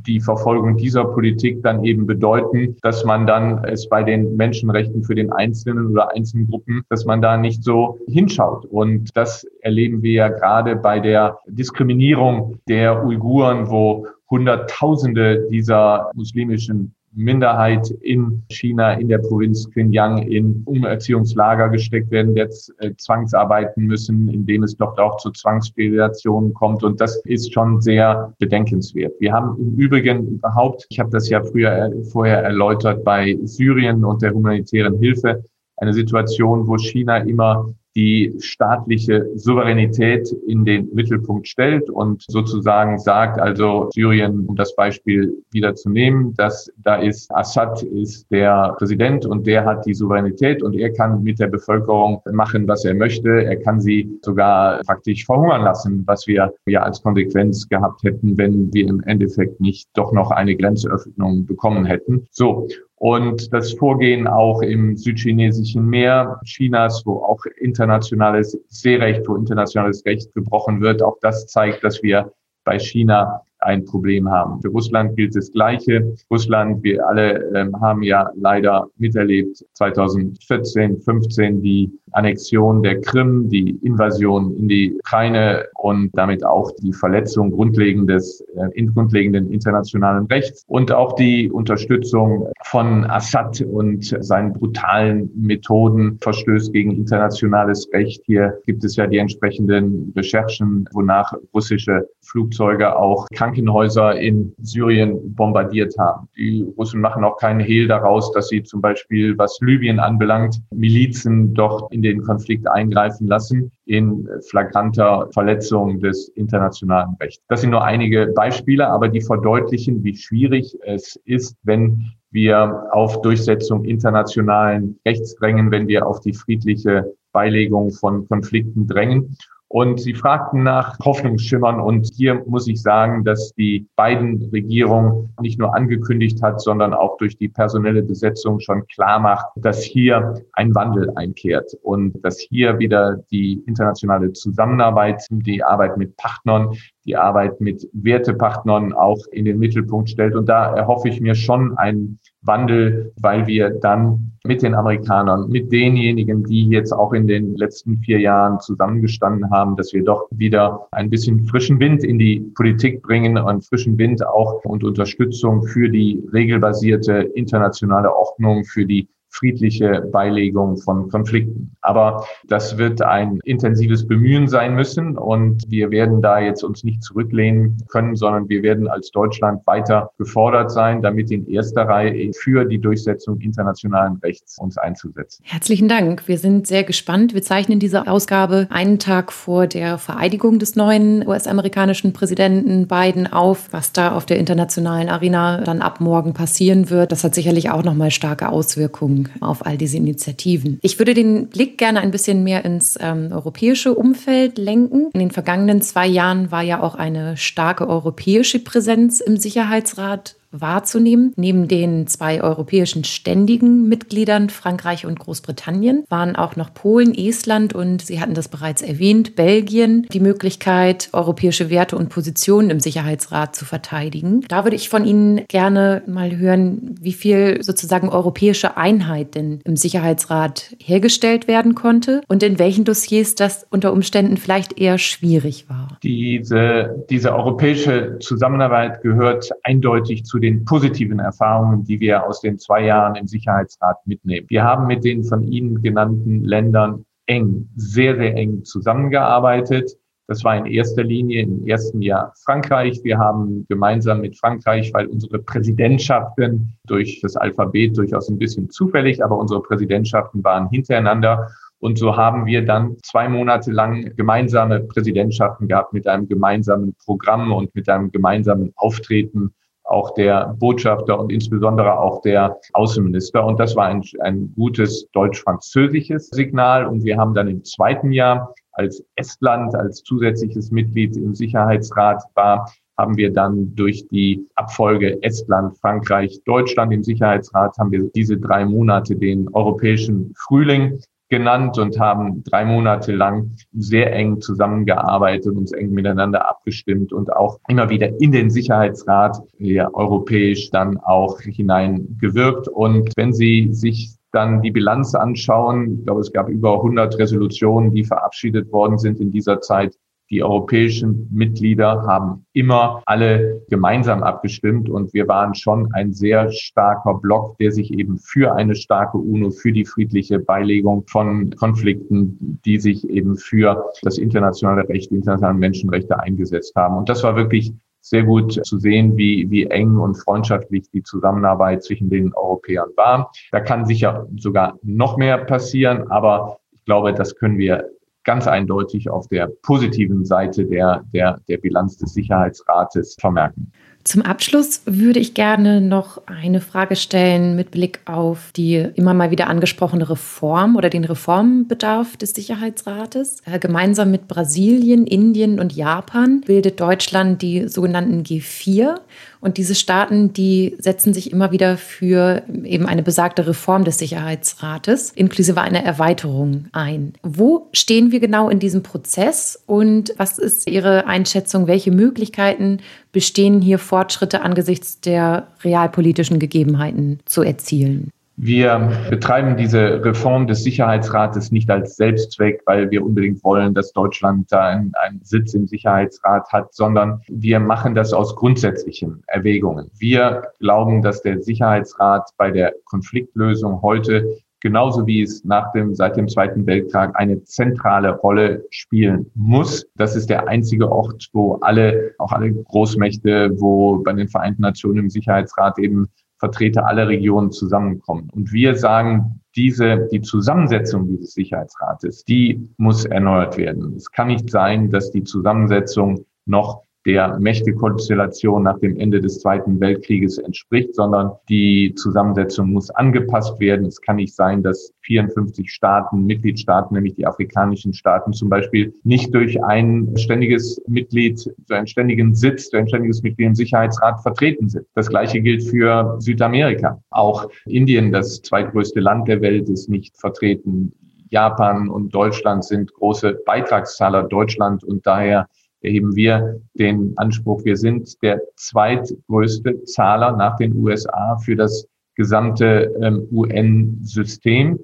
die 0.06 0.20
Verfolgung 0.20 0.76
dieser 0.76 1.04
Politik 1.04 1.62
dann 1.62 1.84
eben 1.84 2.06
bedeuten, 2.06 2.76
dass 2.82 3.04
man 3.04 3.26
dann 3.26 3.64
es 3.64 3.88
bei 3.88 4.02
den 4.02 4.36
Menschenrechten 4.36 5.02
für 5.02 5.14
den 5.14 5.32
Einzelnen 5.32 5.86
oder 5.88 6.12
einzelnen 6.14 6.48
Gruppen, 6.48 6.82
dass 6.88 7.04
man 7.04 7.22
da 7.22 7.36
nicht 7.36 7.62
so 7.62 7.98
hinschaut. 8.08 8.64
Und 8.66 9.10
das 9.16 9.46
erleben 9.60 10.02
wir 10.02 10.12
ja 10.12 10.28
gerade 10.28 10.76
bei 10.76 11.00
der 11.00 11.38
Diskriminierung 11.46 12.58
der 12.68 13.04
Uiguren, 13.04 13.70
wo 13.70 14.06
Hunderttausende 14.30 15.46
dieser 15.50 16.10
muslimischen 16.14 16.94
Minderheit 17.14 17.90
in 18.00 18.42
China, 18.48 18.92
in 18.94 19.08
der 19.08 19.18
Provinz 19.18 19.68
Xinjiang 19.70 20.18
in 20.18 20.62
Umerziehungslager 20.64 21.68
gesteckt 21.68 22.10
werden, 22.10 22.36
jetzt 22.36 22.72
äh, 22.78 22.94
zwangsarbeiten 22.96 23.84
müssen, 23.84 24.28
indem 24.28 24.62
es 24.62 24.76
doch 24.76 24.96
auch 24.98 25.18
zu 25.18 25.30
Zwangssterilisation 25.30 26.54
kommt. 26.54 26.82
Und 26.82 27.00
das 27.00 27.16
ist 27.24 27.52
schon 27.52 27.80
sehr 27.80 28.32
bedenkenswert. 28.38 29.12
Wir 29.20 29.32
haben 29.32 29.56
im 29.58 29.74
Übrigen 29.76 30.26
überhaupt, 30.28 30.86
ich 30.90 30.98
habe 30.98 31.10
das 31.10 31.28
ja 31.28 31.42
früher 31.42 31.70
äh, 31.70 32.02
vorher 32.04 32.42
erläutert, 32.42 33.04
bei 33.04 33.38
Syrien 33.44 34.04
und 34.04 34.22
der 34.22 34.32
humanitären 34.32 34.98
Hilfe 34.98 35.44
eine 35.76 35.92
Situation, 35.92 36.66
wo 36.66 36.78
China 36.78 37.18
immer 37.18 37.74
die 37.94 38.34
staatliche 38.40 39.26
Souveränität 39.34 40.30
in 40.46 40.64
den 40.64 40.88
Mittelpunkt 40.94 41.48
stellt 41.48 41.90
und 41.90 42.22
sozusagen 42.28 42.98
sagt, 42.98 43.38
also 43.38 43.88
Syrien, 43.92 44.46
um 44.46 44.56
das 44.56 44.74
Beispiel 44.76 45.34
wieder 45.52 45.74
zu 45.74 45.90
nehmen, 45.90 46.34
dass 46.34 46.70
da 46.78 46.96
ist 46.96 47.30
Assad 47.34 47.82
ist 47.82 48.30
der 48.30 48.74
Präsident 48.78 49.26
und 49.26 49.46
der 49.46 49.64
hat 49.64 49.84
die 49.86 49.94
Souveränität 49.94 50.62
und 50.62 50.74
er 50.74 50.92
kann 50.92 51.22
mit 51.22 51.38
der 51.38 51.48
Bevölkerung 51.48 52.22
machen, 52.32 52.66
was 52.68 52.84
er 52.84 52.94
möchte. 52.94 53.44
Er 53.44 53.56
kann 53.56 53.80
sie 53.80 54.18
sogar 54.22 54.80
praktisch 54.84 55.26
verhungern 55.26 55.62
lassen, 55.62 56.04
was 56.06 56.26
wir 56.26 56.52
ja 56.66 56.82
als 56.82 57.02
Konsequenz 57.02 57.68
gehabt 57.68 58.02
hätten, 58.02 58.38
wenn 58.38 58.72
wir 58.72 58.88
im 58.88 59.02
Endeffekt 59.04 59.60
nicht 59.60 59.88
doch 59.94 60.12
noch 60.12 60.30
eine 60.30 60.56
Grenzöffnung 60.56 61.46
bekommen 61.46 61.84
hätten. 61.84 62.26
So. 62.30 62.68
Und 63.02 63.52
das 63.52 63.72
Vorgehen 63.72 64.28
auch 64.28 64.62
im 64.62 64.96
südchinesischen 64.96 65.84
Meer 65.84 66.38
Chinas, 66.44 67.02
wo 67.04 67.16
auch 67.16 67.44
internationales 67.58 68.56
Seerecht, 68.68 69.26
wo 69.26 69.34
internationales 69.34 70.06
Recht 70.06 70.32
gebrochen 70.34 70.80
wird, 70.80 71.02
auch 71.02 71.18
das 71.20 71.48
zeigt, 71.48 71.82
dass 71.82 72.00
wir 72.04 72.32
bei 72.62 72.78
China 72.78 73.42
ein 73.62 73.84
Problem 73.84 74.28
haben. 74.28 74.60
Für 74.60 74.68
Russland 74.68 75.16
gilt 75.16 75.36
das 75.36 75.50
Gleiche. 75.52 76.14
Russland, 76.30 76.82
wir 76.82 77.06
alle 77.06 77.50
ähm, 77.54 77.80
haben 77.80 78.02
ja 78.02 78.30
leider 78.36 78.88
miterlebt 78.98 79.64
2014, 79.74 81.00
15 81.00 81.62
die 81.62 81.90
Annexion 82.12 82.82
der 82.82 83.00
Krim, 83.00 83.48
die 83.48 83.78
Invasion 83.82 84.56
in 84.56 84.68
die 84.68 84.94
Ukraine 84.94 85.66
und 85.76 86.10
damit 86.14 86.44
auch 86.44 86.70
die 86.82 86.92
Verletzung 86.92 87.50
grundlegendes, 87.50 88.44
äh, 88.56 88.84
grundlegenden 88.86 89.50
internationalen 89.50 90.26
Rechts 90.26 90.64
und 90.66 90.92
auch 90.92 91.14
die 91.14 91.50
Unterstützung 91.50 92.48
von 92.64 93.04
Assad 93.10 93.60
und 93.62 94.04
seinen 94.20 94.52
brutalen 94.52 95.30
Methoden, 95.34 96.18
Verstößt 96.20 96.72
gegen 96.72 96.92
internationales 96.92 97.88
Recht. 97.92 98.22
Hier 98.26 98.58
gibt 98.66 98.84
es 98.84 98.96
ja 98.96 99.06
die 99.06 99.18
entsprechenden 99.18 100.12
Recherchen, 100.16 100.88
wonach 100.92 101.32
russische 101.54 102.08
Flugzeuge 102.20 102.96
auch 102.96 103.26
Krankenhäuser 103.52 104.18
in 104.18 104.54
Syrien 104.62 105.34
bombardiert 105.34 105.94
haben. 105.98 106.26
Die 106.36 106.66
Russen 106.78 107.02
machen 107.02 107.22
auch 107.22 107.36
keinen 107.36 107.60
Hehl 107.60 107.86
daraus, 107.86 108.32
dass 108.32 108.48
sie 108.48 108.62
zum 108.62 108.80
Beispiel, 108.80 109.36
was 109.36 109.58
Libyen 109.60 110.00
anbelangt, 110.00 110.58
Milizen 110.74 111.52
doch 111.52 111.90
in 111.90 112.00
den 112.00 112.22
Konflikt 112.22 112.66
eingreifen 112.66 113.26
lassen 113.26 113.70
in 113.84 114.26
flagranter 114.48 115.28
Verletzung 115.34 116.00
des 116.00 116.28
internationalen 116.28 117.14
Rechts. 117.20 117.44
Das 117.48 117.60
sind 117.60 117.70
nur 117.70 117.84
einige 117.84 118.28
Beispiele, 118.34 118.88
aber 118.88 119.08
die 119.08 119.20
verdeutlichen, 119.20 120.02
wie 120.02 120.16
schwierig 120.16 120.74
es 120.84 121.20
ist, 121.26 121.56
wenn 121.62 122.10
wir 122.30 122.84
auf 122.92 123.20
Durchsetzung 123.20 123.84
internationalen 123.84 124.98
Rechts 125.04 125.34
drängen, 125.34 125.70
wenn 125.70 125.88
wir 125.88 126.06
auf 126.06 126.20
die 126.20 126.32
friedliche 126.32 127.12
Beilegung 127.32 127.90
von 127.90 128.26
Konflikten 128.28 128.86
drängen. 128.86 129.36
Und 129.72 130.00
Sie 130.00 130.12
fragten 130.12 130.64
nach 130.64 130.98
Hoffnungsschimmern. 131.02 131.80
Und 131.80 132.10
hier 132.14 132.42
muss 132.46 132.68
ich 132.68 132.82
sagen, 132.82 133.24
dass 133.24 133.54
die 133.54 133.86
beiden 133.96 134.50
Regierung 134.52 135.30
nicht 135.40 135.58
nur 135.58 135.74
angekündigt 135.74 136.42
hat, 136.42 136.60
sondern 136.60 136.92
auch 136.92 137.16
durch 137.16 137.38
die 137.38 137.48
personelle 137.48 138.02
Besetzung 138.02 138.60
schon 138.60 138.86
klar 138.88 139.18
macht, 139.18 139.46
dass 139.56 139.82
hier 139.82 140.34
ein 140.52 140.74
Wandel 140.74 141.10
einkehrt 141.16 141.74
und 141.82 142.22
dass 142.22 142.38
hier 142.38 142.78
wieder 142.80 143.24
die 143.30 143.62
internationale 143.66 144.34
Zusammenarbeit, 144.34 145.22
die 145.30 145.64
Arbeit 145.64 145.96
mit 145.96 146.18
Partnern, 146.18 146.76
die 147.06 147.16
Arbeit 147.16 147.58
mit 147.62 147.88
Wertepartnern 147.94 148.92
auch 148.92 149.20
in 149.32 149.46
den 149.46 149.58
Mittelpunkt 149.58 150.10
stellt. 150.10 150.34
Und 150.34 150.50
da 150.50 150.74
erhoffe 150.74 151.08
ich 151.08 151.18
mir 151.22 151.34
schon 151.34 151.78
einen 151.78 152.18
Wandel, 152.42 153.14
weil 153.22 153.46
wir 153.46 153.70
dann 153.70 154.31
mit 154.44 154.62
den 154.62 154.74
Amerikanern, 154.74 155.48
mit 155.48 155.70
denjenigen, 155.70 156.44
die 156.44 156.68
jetzt 156.68 156.92
auch 156.92 157.12
in 157.12 157.26
den 157.26 157.56
letzten 157.56 157.98
vier 157.98 158.18
Jahren 158.18 158.58
zusammengestanden 158.60 159.50
haben, 159.50 159.76
dass 159.76 159.92
wir 159.92 160.02
doch 160.02 160.26
wieder 160.32 160.88
ein 160.90 161.10
bisschen 161.10 161.44
frischen 161.46 161.78
Wind 161.78 162.02
in 162.02 162.18
die 162.18 162.40
Politik 162.54 163.02
bringen 163.02 163.38
und 163.38 163.64
frischen 163.64 163.96
Wind 163.98 164.26
auch 164.26 164.64
und 164.64 164.82
Unterstützung 164.82 165.62
für 165.64 165.88
die 165.88 166.22
regelbasierte 166.32 167.30
internationale 167.34 168.14
Ordnung, 168.14 168.64
für 168.64 168.84
die 168.84 169.08
friedliche 169.32 170.02
Beilegung 170.12 170.76
von 170.76 171.08
Konflikten. 171.08 171.74
Aber 171.80 172.24
das 172.44 172.78
wird 172.78 173.02
ein 173.02 173.40
intensives 173.44 174.06
Bemühen 174.06 174.46
sein 174.46 174.74
müssen 174.74 175.16
und 175.16 175.64
wir 175.68 175.90
werden 175.90 176.22
da 176.22 176.38
jetzt 176.38 176.62
uns 176.62 176.84
nicht 176.84 177.02
zurücklehnen 177.02 177.78
können, 177.88 178.14
sondern 178.14 178.48
wir 178.48 178.62
werden 178.62 178.88
als 178.88 179.10
Deutschland 179.10 179.66
weiter 179.66 180.10
gefordert 180.18 180.70
sein, 180.70 181.02
damit 181.02 181.30
in 181.30 181.48
erster 181.48 181.88
Reihe 181.88 182.30
für 182.34 182.64
die 182.64 182.78
Durchsetzung 182.78 183.40
internationalen 183.40 184.18
Rechts 184.22 184.58
uns 184.58 184.76
einzusetzen. 184.78 185.42
Herzlichen 185.44 185.88
Dank. 185.88 186.28
Wir 186.28 186.38
sind 186.38 186.66
sehr 186.66 186.84
gespannt. 186.84 187.34
Wir 187.34 187.42
zeichnen 187.42 187.78
diese 187.78 188.06
Ausgabe 188.06 188.68
einen 188.70 188.98
Tag 188.98 189.32
vor 189.32 189.66
der 189.66 189.98
Vereidigung 189.98 190.58
des 190.58 190.76
neuen 190.76 191.26
US-amerikanischen 191.26 192.12
Präsidenten 192.12 192.86
Biden 192.86 193.26
auf, 193.26 193.72
was 193.72 193.92
da 193.92 194.12
auf 194.14 194.26
der 194.26 194.38
internationalen 194.38 195.08
Arena 195.08 195.62
dann 195.62 195.80
ab 195.80 196.00
morgen 196.00 196.34
passieren 196.34 196.90
wird. 196.90 197.12
Das 197.12 197.24
hat 197.24 197.34
sicherlich 197.34 197.70
auch 197.70 197.82
nochmal 197.82 198.10
starke 198.10 198.50
Auswirkungen 198.50 199.21
Auf 199.40 199.64
all 199.66 199.76
diese 199.76 199.96
Initiativen. 199.96 200.78
Ich 200.82 200.98
würde 200.98 201.14
den 201.14 201.48
Blick 201.48 201.78
gerne 201.78 202.00
ein 202.00 202.10
bisschen 202.10 202.44
mehr 202.44 202.64
ins 202.64 202.98
ähm, 203.00 203.30
europäische 203.32 203.94
Umfeld 203.94 204.58
lenken. 204.58 205.08
In 205.12 205.20
den 205.20 205.30
vergangenen 205.30 205.82
zwei 205.82 206.06
Jahren 206.06 206.50
war 206.50 206.62
ja 206.62 206.82
auch 206.82 206.94
eine 206.94 207.36
starke 207.36 207.88
europäische 207.88 208.58
Präsenz 208.58 209.20
im 209.20 209.36
Sicherheitsrat 209.36 210.36
wahrzunehmen. 210.52 211.32
Neben 211.36 211.66
den 211.66 212.06
zwei 212.06 212.42
europäischen 212.42 213.04
ständigen 213.04 213.88
Mitgliedern 213.88 214.50
Frankreich 214.50 215.06
und 215.06 215.18
Großbritannien 215.18 216.04
waren 216.08 216.36
auch 216.36 216.56
noch 216.56 216.72
Polen, 216.74 217.14
Estland 217.14 217.74
und 217.74 218.02
Sie 218.02 218.20
hatten 218.20 218.34
das 218.34 218.48
bereits 218.48 218.82
erwähnt, 218.82 219.34
Belgien 219.34 220.06
die 220.12 220.20
Möglichkeit, 220.20 221.08
europäische 221.12 221.70
Werte 221.70 221.96
und 221.96 222.10
Positionen 222.10 222.70
im 222.70 222.80
Sicherheitsrat 222.80 223.56
zu 223.56 223.64
verteidigen. 223.64 224.42
Da 224.48 224.64
würde 224.64 224.76
ich 224.76 224.88
von 224.88 225.04
Ihnen 225.04 225.46
gerne 225.48 226.02
mal 226.06 226.36
hören, 226.36 226.96
wie 227.00 227.12
viel 227.12 227.62
sozusagen 227.62 228.08
europäische 228.08 228.76
Einheit 228.76 229.34
denn 229.34 229.60
im 229.64 229.76
Sicherheitsrat 229.76 230.76
hergestellt 230.78 231.48
werden 231.48 231.74
konnte 231.74 232.20
und 232.28 232.42
in 232.42 232.58
welchen 232.58 232.84
Dossiers 232.84 233.34
das 233.34 233.66
unter 233.70 233.92
Umständen 233.92 234.36
vielleicht 234.36 234.78
eher 234.78 234.98
schwierig 234.98 235.68
war. 235.68 235.98
Diese, 236.02 237.04
diese 237.08 237.34
europäische 237.34 238.18
Zusammenarbeit 238.20 239.02
gehört 239.02 239.50
eindeutig 239.62 240.24
zu 240.24 240.38
den 240.42 240.64
positiven 240.64 241.20
Erfahrungen, 241.20 241.84
die 241.84 242.00
wir 242.00 242.26
aus 242.26 242.40
den 242.40 242.58
zwei 242.58 242.84
Jahren 242.84 243.16
im 243.16 243.26
Sicherheitsrat 243.26 244.06
mitnehmen. 244.06 244.46
Wir 244.50 244.64
haben 244.64 244.86
mit 244.86 245.04
den 245.04 245.24
von 245.24 245.42
Ihnen 245.44 245.80
genannten 245.82 246.44
Ländern 246.44 247.04
eng, 247.26 247.68
sehr, 247.76 248.16
sehr 248.16 248.34
eng 248.36 248.64
zusammengearbeitet. 248.64 249.96
Das 250.28 250.44
war 250.44 250.56
in 250.56 250.66
erster 250.66 251.04
Linie 251.04 251.42
im 251.42 251.66
ersten 251.66 252.00
Jahr 252.00 252.32
Frankreich. 252.44 253.00
Wir 253.02 253.18
haben 253.18 253.66
gemeinsam 253.68 254.20
mit 254.20 254.38
Frankreich, 254.38 254.92
weil 254.94 255.06
unsere 255.06 255.38
Präsidentschaften 255.38 256.76
durch 256.86 257.20
das 257.22 257.36
Alphabet 257.36 257.96
durchaus 257.96 258.28
ein 258.28 258.38
bisschen 258.38 258.70
zufällig, 258.70 259.22
aber 259.24 259.36
unsere 259.36 259.62
Präsidentschaften 259.62 260.42
waren 260.42 260.68
hintereinander. 260.70 261.50
Und 261.80 261.98
so 261.98 262.16
haben 262.16 262.46
wir 262.46 262.64
dann 262.64 262.96
zwei 263.02 263.28
Monate 263.28 263.72
lang 263.72 264.14
gemeinsame 264.16 264.80
Präsidentschaften 264.80 265.66
gehabt 265.66 265.92
mit 265.92 266.06
einem 266.06 266.28
gemeinsamen 266.28 266.94
Programm 267.04 267.52
und 267.52 267.74
mit 267.74 267.88
einem 267.88 268.12
gemeinsamen 268.12 268.72
Auftreten 268.76 269.52
auch 269.92 270.14
der 270.14 270.54
Botschafter 270.58 271.18
und 271.18 271.30
insbesondere 271.30 271.98
auch 271.98 272.22
der 272.22 272.58
Außenminister. 272.72 273.44
Und 273.44 273.60
das 273.60 273.76
war 273.76 273.86
ein, 273.86 274.02
ein 274.20 274.52
gutes 274.56 275.08
deutsch-französisches 275.12 276.28
Signal. 276.30 276.86
Und 276.86 277.04
wir 277.04 277.18
haben 277.18 277.34
dann 277.34 277.48
im 277.48 277.62
zweiten 277.62 278.12
Jahr 278.12 278.54
als 278.72 279.04
Estland, 279.16 279.74
als 279.74 280.02
zusätzliches 280.02 280.70
Mitglied 280.70 281.16
im 281.16 281.34
Sicherheitsrat 281.34 282.22
war, 282.34 282.72
haben 282.98 283.16
wir 283.16 283.32
dann 283.32 283.74
durch 283.74 284.06
die 284.08 284.46
Abfolge 284.54 285.22
Estland, 285.22 285.76
Frankreich, 285.78 286.40
Deutschland 286.44 286.92
im 286.92 287.02
Sicherheitsrat, 287.02 287.76
haben 287.78 287.90
wir 287.90 288.10
diese 288.14 288.36
drei 288.36 288.64
Monate 288.64 289.16
den 289.16 289.48
europäischen 289.52 290.32
Frühling 290.36 291.00
genannt 291.32 291.78
und 291.78 291.98
haben 291.98 292.44
drei 292.44 292.66
Monate 292.66 293.10
lang 293.10 293.52
sehr 293.72 294.12
eng 294.12 294.42
zusammengearbeitet, 294.42 295.56
uns 295.56 295.72
eng 295.72 295.92
miteinander 295.92 296.46
abgestimmt 296.46 297.10
und 297.14 297.32
auch 297.32 297.58
immer 297.68 297.88
wieder 297.88 298.20
in 298.20 298.32
den 298.32 298.50
Sicherheitsrat 298.50 299.38
ja, 299.56 299.88
europäisch 299.94 300.68
dann 300.70 300.98
auch 300.98 301.40
hineingewirkt. 301.40 302.68
Und 302.68 303.12
wenn 303.16 303.32
Sie 303.32 303.70
sich 303.72 304.10
dann 304.30 304.60
die 304.60 304.72
Bilanz 304.72 305.14
anschauen, 305.14 306.00
ich 306.00 306.04
glaube, 306.04 306.20
es 306.20 306.34
gab 306.34 306.50
über 306.50 306.74
100 306.74 307.18
Resolutionen, 307.18 307.94
die 307.94 308.04
verabschiedet 308.04 308.70
worden 308.70 308.98
sind 308.98 309.18
in 309.18 309.30
dieser 309.30 309.62
Zeit, 309.62 309.96
die 310.32 310.42
europäischen 310.42 311.28
Mitglieder 311.30 312.02
haben 312.06 312.46
immer 312.54 313.02
alle 313.04 313.62
gemeinsam 313.68 314.22
abgestimmt 314.22 314.88
und 314.88 315.12
wir 315.12 315.28
waren 315.28 315.54
schon 315.54 315.92
ein 315.92 316.14
sehr 316.14 316.50
starker 316.50 317.14
Block, 317.14 317.58
der 317.58 317.70
sich 317.70 317.92
eben 317.92 318.18
für 318.18 318.54
eine 318.54 318.74
starke 318.74 319.18
UNO, 319.18 319.50
für 319.50 319.72
die 319.72 319.84
friedliche 319.84 320.38
Beilegung 320.38 321.04
von 321.06 321.50
Konflikten, 321.50 322.60
die 322.64 322.80
sich 322.80 323.08
eben 323.10 323.36
für 323.36 323.84
das 324.02 324.16
internationale 324.16 324.88
Recht, 324.88 325.10
die 325.10 325.16
internationalen 325.16 325.58
Menschenrechte 325.58 326.18
eingesetzt 326.18 326.74
haben. 326.76 326.96
Und 326.96 327.10
das 327.10 327.22
war 327.22 327.36
wirklich 327.36 327.74
sehr 328.00 328.24
gut 328.24 328.58
zu 328.64 328.78
sehen, 328.78 329.16
wie, 329.18 329.50
wie 329.50 329.66
eng 329.66 329.98
und 329.98 330.14
freundschaftlich 330.14 330.90
die 330.90 331.02
Zusammenarbeit 331.02 331.84
zwischen 331.84 332.08
den 332.08 332.34
Europäern 332.34 332.88
war. 332.96 333.30
Da 333.52 333.60
kann 333.60 333.84
sicher 333.84 334.26
sogar 334.38 334.78
noch 334.82 335.18
mehr 335.18 335.38
passieren, 335.38 336.10
aber 336.10 336.58
ich 336.72 336.84
glaube, 336.86 337.12
das 337.12 337.36
können 337.36 337.58
wir 337.58 337.90
ganz 338.24 338.46
eindeutig 338.46 339.10
auf 339.10 339.28
der 339.28 339.48
positiven 339.62 340.24
Seite 340.24 340.64
der, 340.64 341.04
der, 341.12 341.40
der 341.48 341.58
Bilanz 341.58 341.96
des 341.98 342.14
Sicherheitsrates 342.14 343.16
vermerken. 343.18 343.72
Zum 344.04 344.22
Abschluss 344.22 344.82
würde 344.84 345.20
ich 345.20 345.34
gerne 345.34 345.80
noch 345.80 346.22
eine 346.26 346.60
Frage 346.60 346.96
stellen 346.96 347.54
mit 347.54 347.70
Blick 347.70 348.00
auf 348.04 348.50
die 348.56 348.76
immer 348.94 349.14
mal 349.14 349.30
wieder 349.30 349.46
angesprochene 349.46 350.08
Reform 350.10 350.76
oder 350.76 350.90
den 350.90 351.04
Reformbedarf 351.04 352.16
des 352.16 352.34
Sicherheitsrates. 352.34 353.42
Äh, 353.44 353.58
gemeinsam 353.58 354.10
mit 354.10 354.26
Brasilien, 354.26 355.06
Indien 355.06 355.60
und 355.60 355.72
Japan 355.72 356.40
bildet 356.40 356.80
Deutschland 356.80 357.42
die 357.42 357.68
sogenannten 357.68 358.22
G4 358.22 358.96
und 359.42 359.56
diese 359.56 359.74
Staaten, 359.74 360.32
die 360.32 360.76
setzen 360.78 361.12
sich 361.12 361.32
immer 361.32 361.50
wieder 361.50 361.76
für 361.76 362.44
eben 362.62 362.86
eine 362.86 363.02
besagte 363.02 363.46
Reform 363.46 363.84
des 363.84 363.98
Sicherheitsrates, 363.98 365.10
inklusive 365.10 365.60
einer 365.60 365.82
Erweiterung 365.82 366.66
ein. 366.70 367.14
Wo 367.24 367.68
stehen 367.72 368.12
wir 368.12 368.20
genau 368.20 368.48
in 368.48 368.60
diesem 368.60 368.84
Prozess 368.84 369.60
und 369.66 370.14
was 370.16 370.38
ist 370.38 370.70
Ihre 370.70 371.06
Einschätzung? 371.06 371.66
Welche 371.66 371.90
Möglichkeiten 371.90 372.78
bestehen 373.12 373.60
hier 373.60 373.78
Fortschritte 373.78 374.42
angesichts 374.42 375.00
der 375.00 375.48
realpolitischen 375.62 376.38
Gegebenheiten 376.38 377.20
zu 377.26 377.42
erzielen? 377.42 378.10
Wir 378.36 378.90
betreiben 379.10 379.58
diese 379.58 380.02
Reform 380.04 380.46
des 380.46 380.64
Sicherheitsrates 380.64 381.52
nicht 381.52 381.70
als 381.70 381.96
Selbstzweck, 381.96 382.62
weil 382.64 382.90
wir 382.90 383.04
unbedingt 383.04 383.44
wollen, 383.44 383.74
dass 383.74 383.92
Deutschland 383.92 384.50
da 384.50 384.68
einen, 384.68 384.92
einen, 384.94 385.20
Sitz 385.22 385.52
im 385.52 385.66
Sicherheitsrat 385.66 386.50
hat, 386.50 386.72
sondern 386.74 387.20
wir 387.28 387.60
machen 387.60 387.94
das 387.94 388.14
aus 388.14 388.34
grundsätzlichen 388.34 389.22
Erwägungen. 389.26 389.90
Wir 389.98 390.42
glauben, 390.58 391.02
dass 391.02 391.20
der 391.22 391.42
Sicherheitsrat 391.42 392.30
bei 392.38 392.50
der 392.50 392.72
Konfliktlösung 392.86 393.82
heute 393.82 394.38
genauso 394.62 395.06
wie 395.06 395.22
es 395.22 395.44
nach 395.44 395.72
dem, 395.72 395.94
seit 395.94 396.16
dem 396.16 396.28
Zweiten 396.28 396.66
Weltkrieg 396.66 397.10
eine 397.14 397.42
zentrale 397.44 398.16
Rolle 398.16 398.64
spielen 398.70 399.30
muss. 399.34 399.84
Das 399.96 400.16
ist 400.16 400.30
der 400.30 400.48
einzige 400.48 400.90
Ort, 400.90 401.28
wo 401.32 401.56
alle, 401.56 402.14
auch 402.18 402.32
alle 402.32 402.52
Großmächte, 402.52 403.50
wo 403.60 403.98
bei 404.02 404.12
den 404.12 404.28
Vereinten 404.28 404.62
Nationen 404.62 404.98
im 404.98 405.10
Sicherheitsrat 405.10 405.78
eben 405.78 406.06
Vertreter 406.38 406.86
aller 406.86 407.08
Regionen 407.08 407.52
zusammenkommen. 407.52 408.28
Und 408.32 408.52
wir 408.52 408.76
sagen, 408.76 409.40
diese, 409.54 410.08
die 410.10 410.20
Zusammensetzung 410.20 411.06
dieses 411.06 411.34
Sicherheitsrates, 411.34 412.24
die 412.24 412.68
muss 412.78 413.04
erneuert 413.04 413.56
werden. 413.58 413.94
Es 413.96 414.10
kann 414.10 414.28
nicht 414.28 414.50
sein, 414.50 414.90
dass 414.90 415.10
die 415.10 415.24
Zusammensetzung 415.24 416.24
noch 416.46 416.82
der 417.04 417.38
Mächtekonstellation 417.38 418.62
nach 418.62 418.78
dem 418.78 418.96
Ende 418.96 419.20
des 419.20 419.40
Zweiten 419.40 419.80
Weltkrieges 419.80 420.38
entspricht, 420.38 420.94
sondern 420.94 421.32
die 421.48 421.94
Zusammensetzung 421.96 422.70
muss 422.70 422.90
angepasst 422.90 423.58
werden. 423.58 423.86
Es 423.86 424.00
kann 424.00 424.16
nicht 424.16 424.34
sein, 424.34 424.62
dass 424.62 424.92
54 425.02 425.70
Staaten, 425.72 426.24
Mitgliedstaaten, 426.26 426.94
nämlich 426.94 427.14
die 427.14 427.26
afrikanischen 427.26 427.92
Staaten 427.92 428.32
zum 428.32 428.48
Beispiel, 428.48 428.94
nicht 429.02 429.34
durch 429.34 429.62
ein 429.64 430.16
ständiges 430.16 430.80
Mitglied, 430.86 431.38
so 431.40 431.74
einen 431.74 431.86
ständigen 431.86 432.34
Sitz, 432.34 432.72
ein 432.72 432.88
ständiges 432.88 433.22
Mitglied 433.22 433.48
im 433.48 433.54
Sicherheitsrat 433.54 434.22
vertreten 434.22 434.68
sind. 434.68 434.86
Das 434.94 435.08
Gleiche 435.08 435.40
gilt 435.40 435.64
für 435.64 436.16
Südamerika. 436.20 437.02
Auch 437.10 437.48
Indien, 437.66 438.12
das 438.12 438.42
zweitgrößte 438.42 439.00
Land 439.00 439.26
der 439.26 439.40
Welt, 439.40 439.68
ist 439.68 439.88
nicht 439.88 440.16
vertreten. 440.16 440.92
Japan 441.30 441.88
und 441.88 442.14
Deutschland 442.14 442.62
sind 442.62 442.92
große 442.92 443.40
Beitragszahler 443.46 444.24
Deutschland 444.24 444.84
und 444.84 445.06
daher 445.06 445.48
erheben 445.82 446.14
wir 446.14 446.60
den 446.74 447.12
Anspruch, 447.16 447.64
wir 447.64 447.76
sind 447.76 448.22
der 448.22 448.40
zweitgrößte 448.56 449.84
Zahler 449.84 450.36
nach 450.36 450.56
den 450.56 450.76
USA 450.76 451.36
für 451.38 451.56
das 451.56 451.86
gesamte 452.14 452.92
ähm, 453.00 453.26
UN-System. 453.30 454.78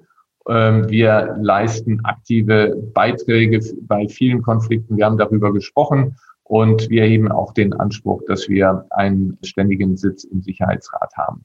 Ähm, 0.48 0.88
wir 0.88 1.36
leisten 1.40 2.00
aktive 2.04 2.74
Beiträge 2.94 3.60
bei 3.82 4.08
vielen 4.08 4.42
Konflikten. 4.42 4.96
Wir 4.96 5.06
haben 5.06 5.18
darüber 5.18 5.52
gesprochen. 5.52 6.16
Und 6.48 6.88
wir 6.88 7.02
erheben 7.02 7.30
auch 7.30 7.52
den 7.52 7.74
Anspruch, 7.74 8.22
dass 8.26 8.48
wir 8.48 8.86
einen 8.90 9.36
ständigen 9.44 9.98
Sitz 9.98 10.24
im 10.24 10.40
Sicherheitsrat 10.40 11.12
haben. 11.14 11.44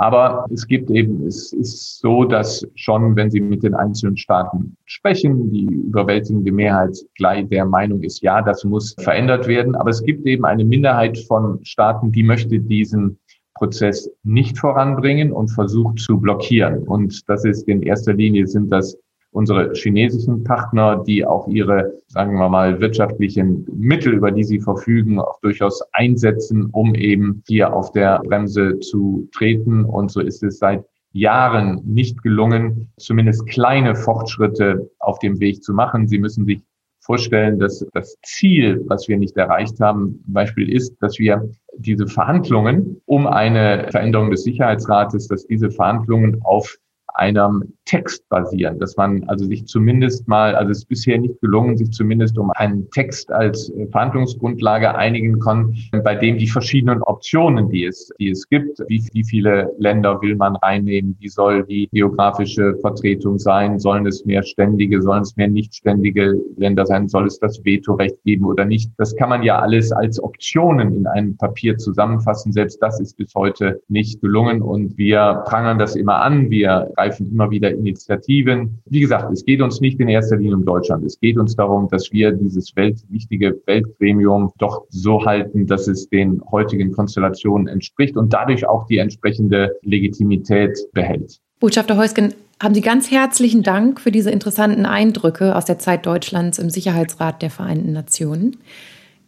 Aber 0.00 0.46
es 0.52 0.64
gibt 0.64 0.90
eben, 0.90 1.26
es 1.26 1.52
ist 1.52 1.98
so, 1.98 2.24
dass 2.24 2.64
schon, 2.76 3.16
wenn 3.16 3.32
Sie 3.32 3.40
mit 3.40 3.64
den 3.64 3.74
einzelnen 3.74 4.16
Staaten 4.16 4.76
sprechen, 4.84 5.50
die 5.50 5.64
überwältigende 5.64 6.52
Mehrheit 6.52 6.96
gleich 7.16 7.48
der 7.48 7.64
Meinung 7.64 8.00
ist, 8.04 8.22
ja, 8.22 8.40
das 8.40 8.62
muss 8.62 8.94
verändert 9.00 9.48
werden. 9.48 9.74
Aber 9.74 9.90
es 9.90 10.00
gibt 10.04 10.24
eben 10.24 10.44
eine 10.44 10.64
Minderheit 10.64 11.18
von 11.26 11.58
Staaten, 11.64 12.12
die 12.12 12.22
möchte 12.22 12.60
diesen 12.60 13.18
Prozess 13.54 14.08
nicht 14.22 14.56
voranbringen 14.56 15.32
und 15.32 15.48
versucht 15.48 15.98
zu 15.98 16.20
blockieren. 16.20 16.84
Und 16.84 17.28
das 17.28 17.44
ist 17.44 17.66
in 17.66 17.82
erster 17.82 18.14
Linie 18.14 18.46
sind 18.46 18.70
das 18.70 18.96
unsere 19.38 19.72
chinesischen 19.74 20.42
Partner, 20.42 21.04
die 21.06 21.24
auch 21.24 21.46
ihre, 21.46 21.92
sagen 22.08 22.36
wir 22.36 22.48
mal, 22.48 22.80
wirtschaftlichen 22.80 23.64
Mittel, 23.72 24.14
über 24.14 24.32
die 24.32 24.42
sie 24.42 24.58
verfügen, 24.58 25.20
auch 25.20 25.38
durchaus 25.42 25.80
einsetzen, 25.92 26.70
um 26.72 26.96
eben 26.96 27.44
hier 27.46 27.72
auf 27.72 27.92
der 27.92 28.18
Bremse 28.24 28.80
zu 28.80 29.28
treten. 29.32 29.84
Und 29.84 30.10
so 30.10 30.20
ist 30.20 30.42
es 30.42 30.58
seit 30.58 30.84
Jahren 31.12 31.80
nicht 31.84 32.20
gelungen, 32.24 32.92
zumindest 32.96 33.46
kleine 33.46 33.94
Fortschritte 33.94 34.90
auf 34.98 35.20
dem 35.20 35.38
Weg 35.38 35.62
zu 35.62 35.72
machen. 35.72 36.08
Sie 36.08 36.18
müssen 36.18 36.44
sich 36.44 36.60
vorstellen, 36.98 37.60
dass 37.60 37.86
das 37.94 38.16
Ziel, 38.24 38.82
was 38.88 39.06
wir 39.06 39.18
nicht 39.18 39.36
erreicht 39.36 39.78
haben, 39.78 40.20
Beispiel 40.26 40.68
ist, 40.68 40.96
dass 41.00 41.16
wir 41.20 41.48
diese 41.76 42.08
Verhandlungen 42.08 43.00
um 43.06 43.28
eine 43.28 43.86
Veränderung 43.92 44.32
des 44.32 44.42
Sicherheitsrates, 44.42 45.28
dass 45.28 45.46
diese 45.46 45.70
Verhandlungen 45.70 46.42
auf 46.42 46.76
einem 47.18 47.72
Text 47.84 48.28
basieren, 48.28 48.78
dass 48.78 48.96
man 48.96 49.24
also 49.28 49.46
sich 49.46 49.66
zumindest 49.66 50.28
mal, 50.28 50.54
also 50.54 50.70
es 50.70 50.78
ist 50.78 50.88
bisher 50.88 51.18
nicht 51.18 51.40
gelungen, 51.40 51.76
sich 51.76 51.90
zumindest 51.90 52.38
um 52.38 52.50
einen 52.52 52.88
Text 52.90 53.32
als 53.32 53.70
äh, 53.70 53.86
Verhandlungsgrundlage 53.88 54.94
einigen 54.94 55.40
kann, 55.40 55.74
bei 56.04 56.14
dem 56.14 56.38
die 56.38 56.46
verschiedenen 56.46 57.02
Optionen, 57.02 57.70
die 57.70 57.86
es, 57.86 58.10
die 58.20 58.30
es 58.30 58.48
gibt, 58.48 58.78
wie, 58.88 59.02
wie 59.12 59.24
viele 59.24 59.72
Länder 59.78 60.20
will 60.20 60.36
man 60.36 60.56
reinnehmen, 60.56 61.16
wie 61.18 61.28
soll 61.28 61.64
die 61.64 61.88
geografische 61.92 62.76
Vertretung 62.80 63.38
sein, 63.38 63.78
sollen 63.78 64.06
es 64.06 64.24
mehr 64.24 64.42
ständige, 64.42 65.00
sollen 65.02 65.22
es 65.22 65.36
mehr 65.36 65.48
nicht 65.48 65.74
ständige 65.74 66.34
Länder 66.56 66.86
sein, 66.86 67.08
soll 67.08 67.26
es 67.26 67.38
das 67.38 67.64
Vetorecht 67.64 68.22
geben 68.24 68.44
oder 68.44 68.64
nicht. 68.64 68.90
Das 68.98 69.16
kann 69.16 69.30
man 69.30 69.42
ja 69.42 69.58
alles 69.58 69.92
als 69.92 70.22
Optionen 70.22 70.94
in 70.94 71.06
einem 71.06 71.36
Papier 71.36 71.78
zusammenfassen. 71.78 72.52
Selbst 72.52 72.82
das 72.82 73.00
ist 73.00 73.16
bis 73.16 73.34
heute 73.34 73.80
nicht 73.88 74.20
gelungen 74.20 74.62
und 74.62 74.96
wir 74.98 75.42
prangern 75.46 75.78
das 75.78 75.96
immer 75.96 76.20
an. 76.20 76.50
Wir 76.50 76.92
immer 77.20 77.50
wieder 77.50 77.70
Initiativen. 77.70 78.78
Wie 78.86 79.00
gesagt, 79.00 79.32
es 79.32 79.44
geht 79.44 79.60
uns 79.60 79.80
nicht 79.80 80.00
in 80.00 80.08
erster 80.08 80.36
Linie 80.36 80.56
um 80.56 80.64
Deutschland. 80.64 81.04
Es 81.04 81.18
geht 81.18 81.38
uns 81.38 81.56
darum, 81.56 81.88
dass 81.88 82.12
wir 82.12 82.32
dieses 82.32 82.74
weltwichtige 82.76 83.60
Weltgremium 83.66 84.52
doch 84.58 84.84
so 84.90 85.24
halten, 85.24 85.66
dass 85.66 85.88
es 85.88 86.08
den 86.08 86.42
heutigen 86.50 86.92
Konstellationen 86.92 87.66
entspricht 87.66 88.16
und 88.16 88.32
dadurch 88.32 88.66
auch 88.66 88.86
die 88.86 88.98
entsprechende 88.98 89.76
Legitimität 89.82 90.78
behält. 90.92 91.38
Botschafter 91.60 91.96
Heusgen, 91.96 92.34
haben 92.62 92.74
Sie 92.74 92.80
ganz 92.80 93.10
herzlichen 93.10 93.62
Dank 93.62 94.00
für 94.00 94.10
diese 94.10 94.30
interessanten 94.30 94.84
Eindrücke 94.84 95.54
aus 95.54 95.64
der 95.64 95.78
Zeit 95.78 96.06
Deutschlands 96.06 96.58
im 96.58 96.70
Sicherheitsrat 96.70 97.40
der 97.40 97.50
Vereinten 97.50 97.92
Nationen. 97.92 98.56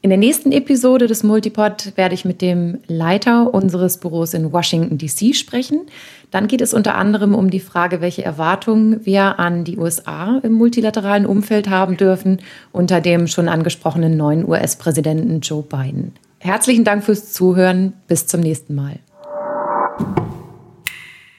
In 0.03 0.09
der 0.09 0.19
nächsten 0.19 0.51
Episode 0.51 1.07
des 1.07 1.23
Multipod 1.25 1.93
werde 1.95 2.15
ich 2.15 2.25
mit 2.25 2.41
dem 2.41 2.79
Leiter 2.87 3.53
unseres 3.53 3.99
Büros 3.99 4.33
in 4.33 4.51
Washington, 4.51 4.97
DC 4.97 5.37
sprechen. 5.37 5.83
Dann 6.31 6.49
geht 6.49 6.63
es 6.63 6.73
unter 6.73 6.95
anderem 6.95 7.35
um 7.35 7.51
die 7.51 7.61
Frage, 7.61 8.01
welche 8.01 8.25
Erwartungen 8.25 9.05
wir 9.05 9.39
an 9.39 9.65
die 9.65 9.77
USA 9.77 10.41
im 10.43 10.53
multilateralen 10.53 11.27
Umfeld 11.27 11.69
haben 11.69 11.99
dürfen 11.99 12.39
unter 12.73 13.03
dem 13.03 13.27
schon 13.27 13.47
angesprochenen 13.47 14.17
neuen 14.17 14.49
US-Präsidenten 14.49 15.41
Joe 15.41 15.63
Biden. 15.63 16.13
Herzlichen 16.39 16.85
Dank 16.85 17.05
fürs 17.05 17.35
Zuhören. 17.35 17.93
Bis 18.09 18.27
zum 18.27 18.41
nächsten 18.41 18.75
Mal. 18.75 19.01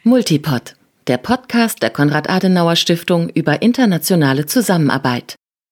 Multipod, 0.04 0.76
der 1.08 1.17
Podcast 1.17 1.82
der 1.82 1.89
Konrad-Adenauer-Stiftung 1.89 3.30
über 3.30 3.63
internationale 3.63 4.45
Zusammenarbeit. 4.45 5.36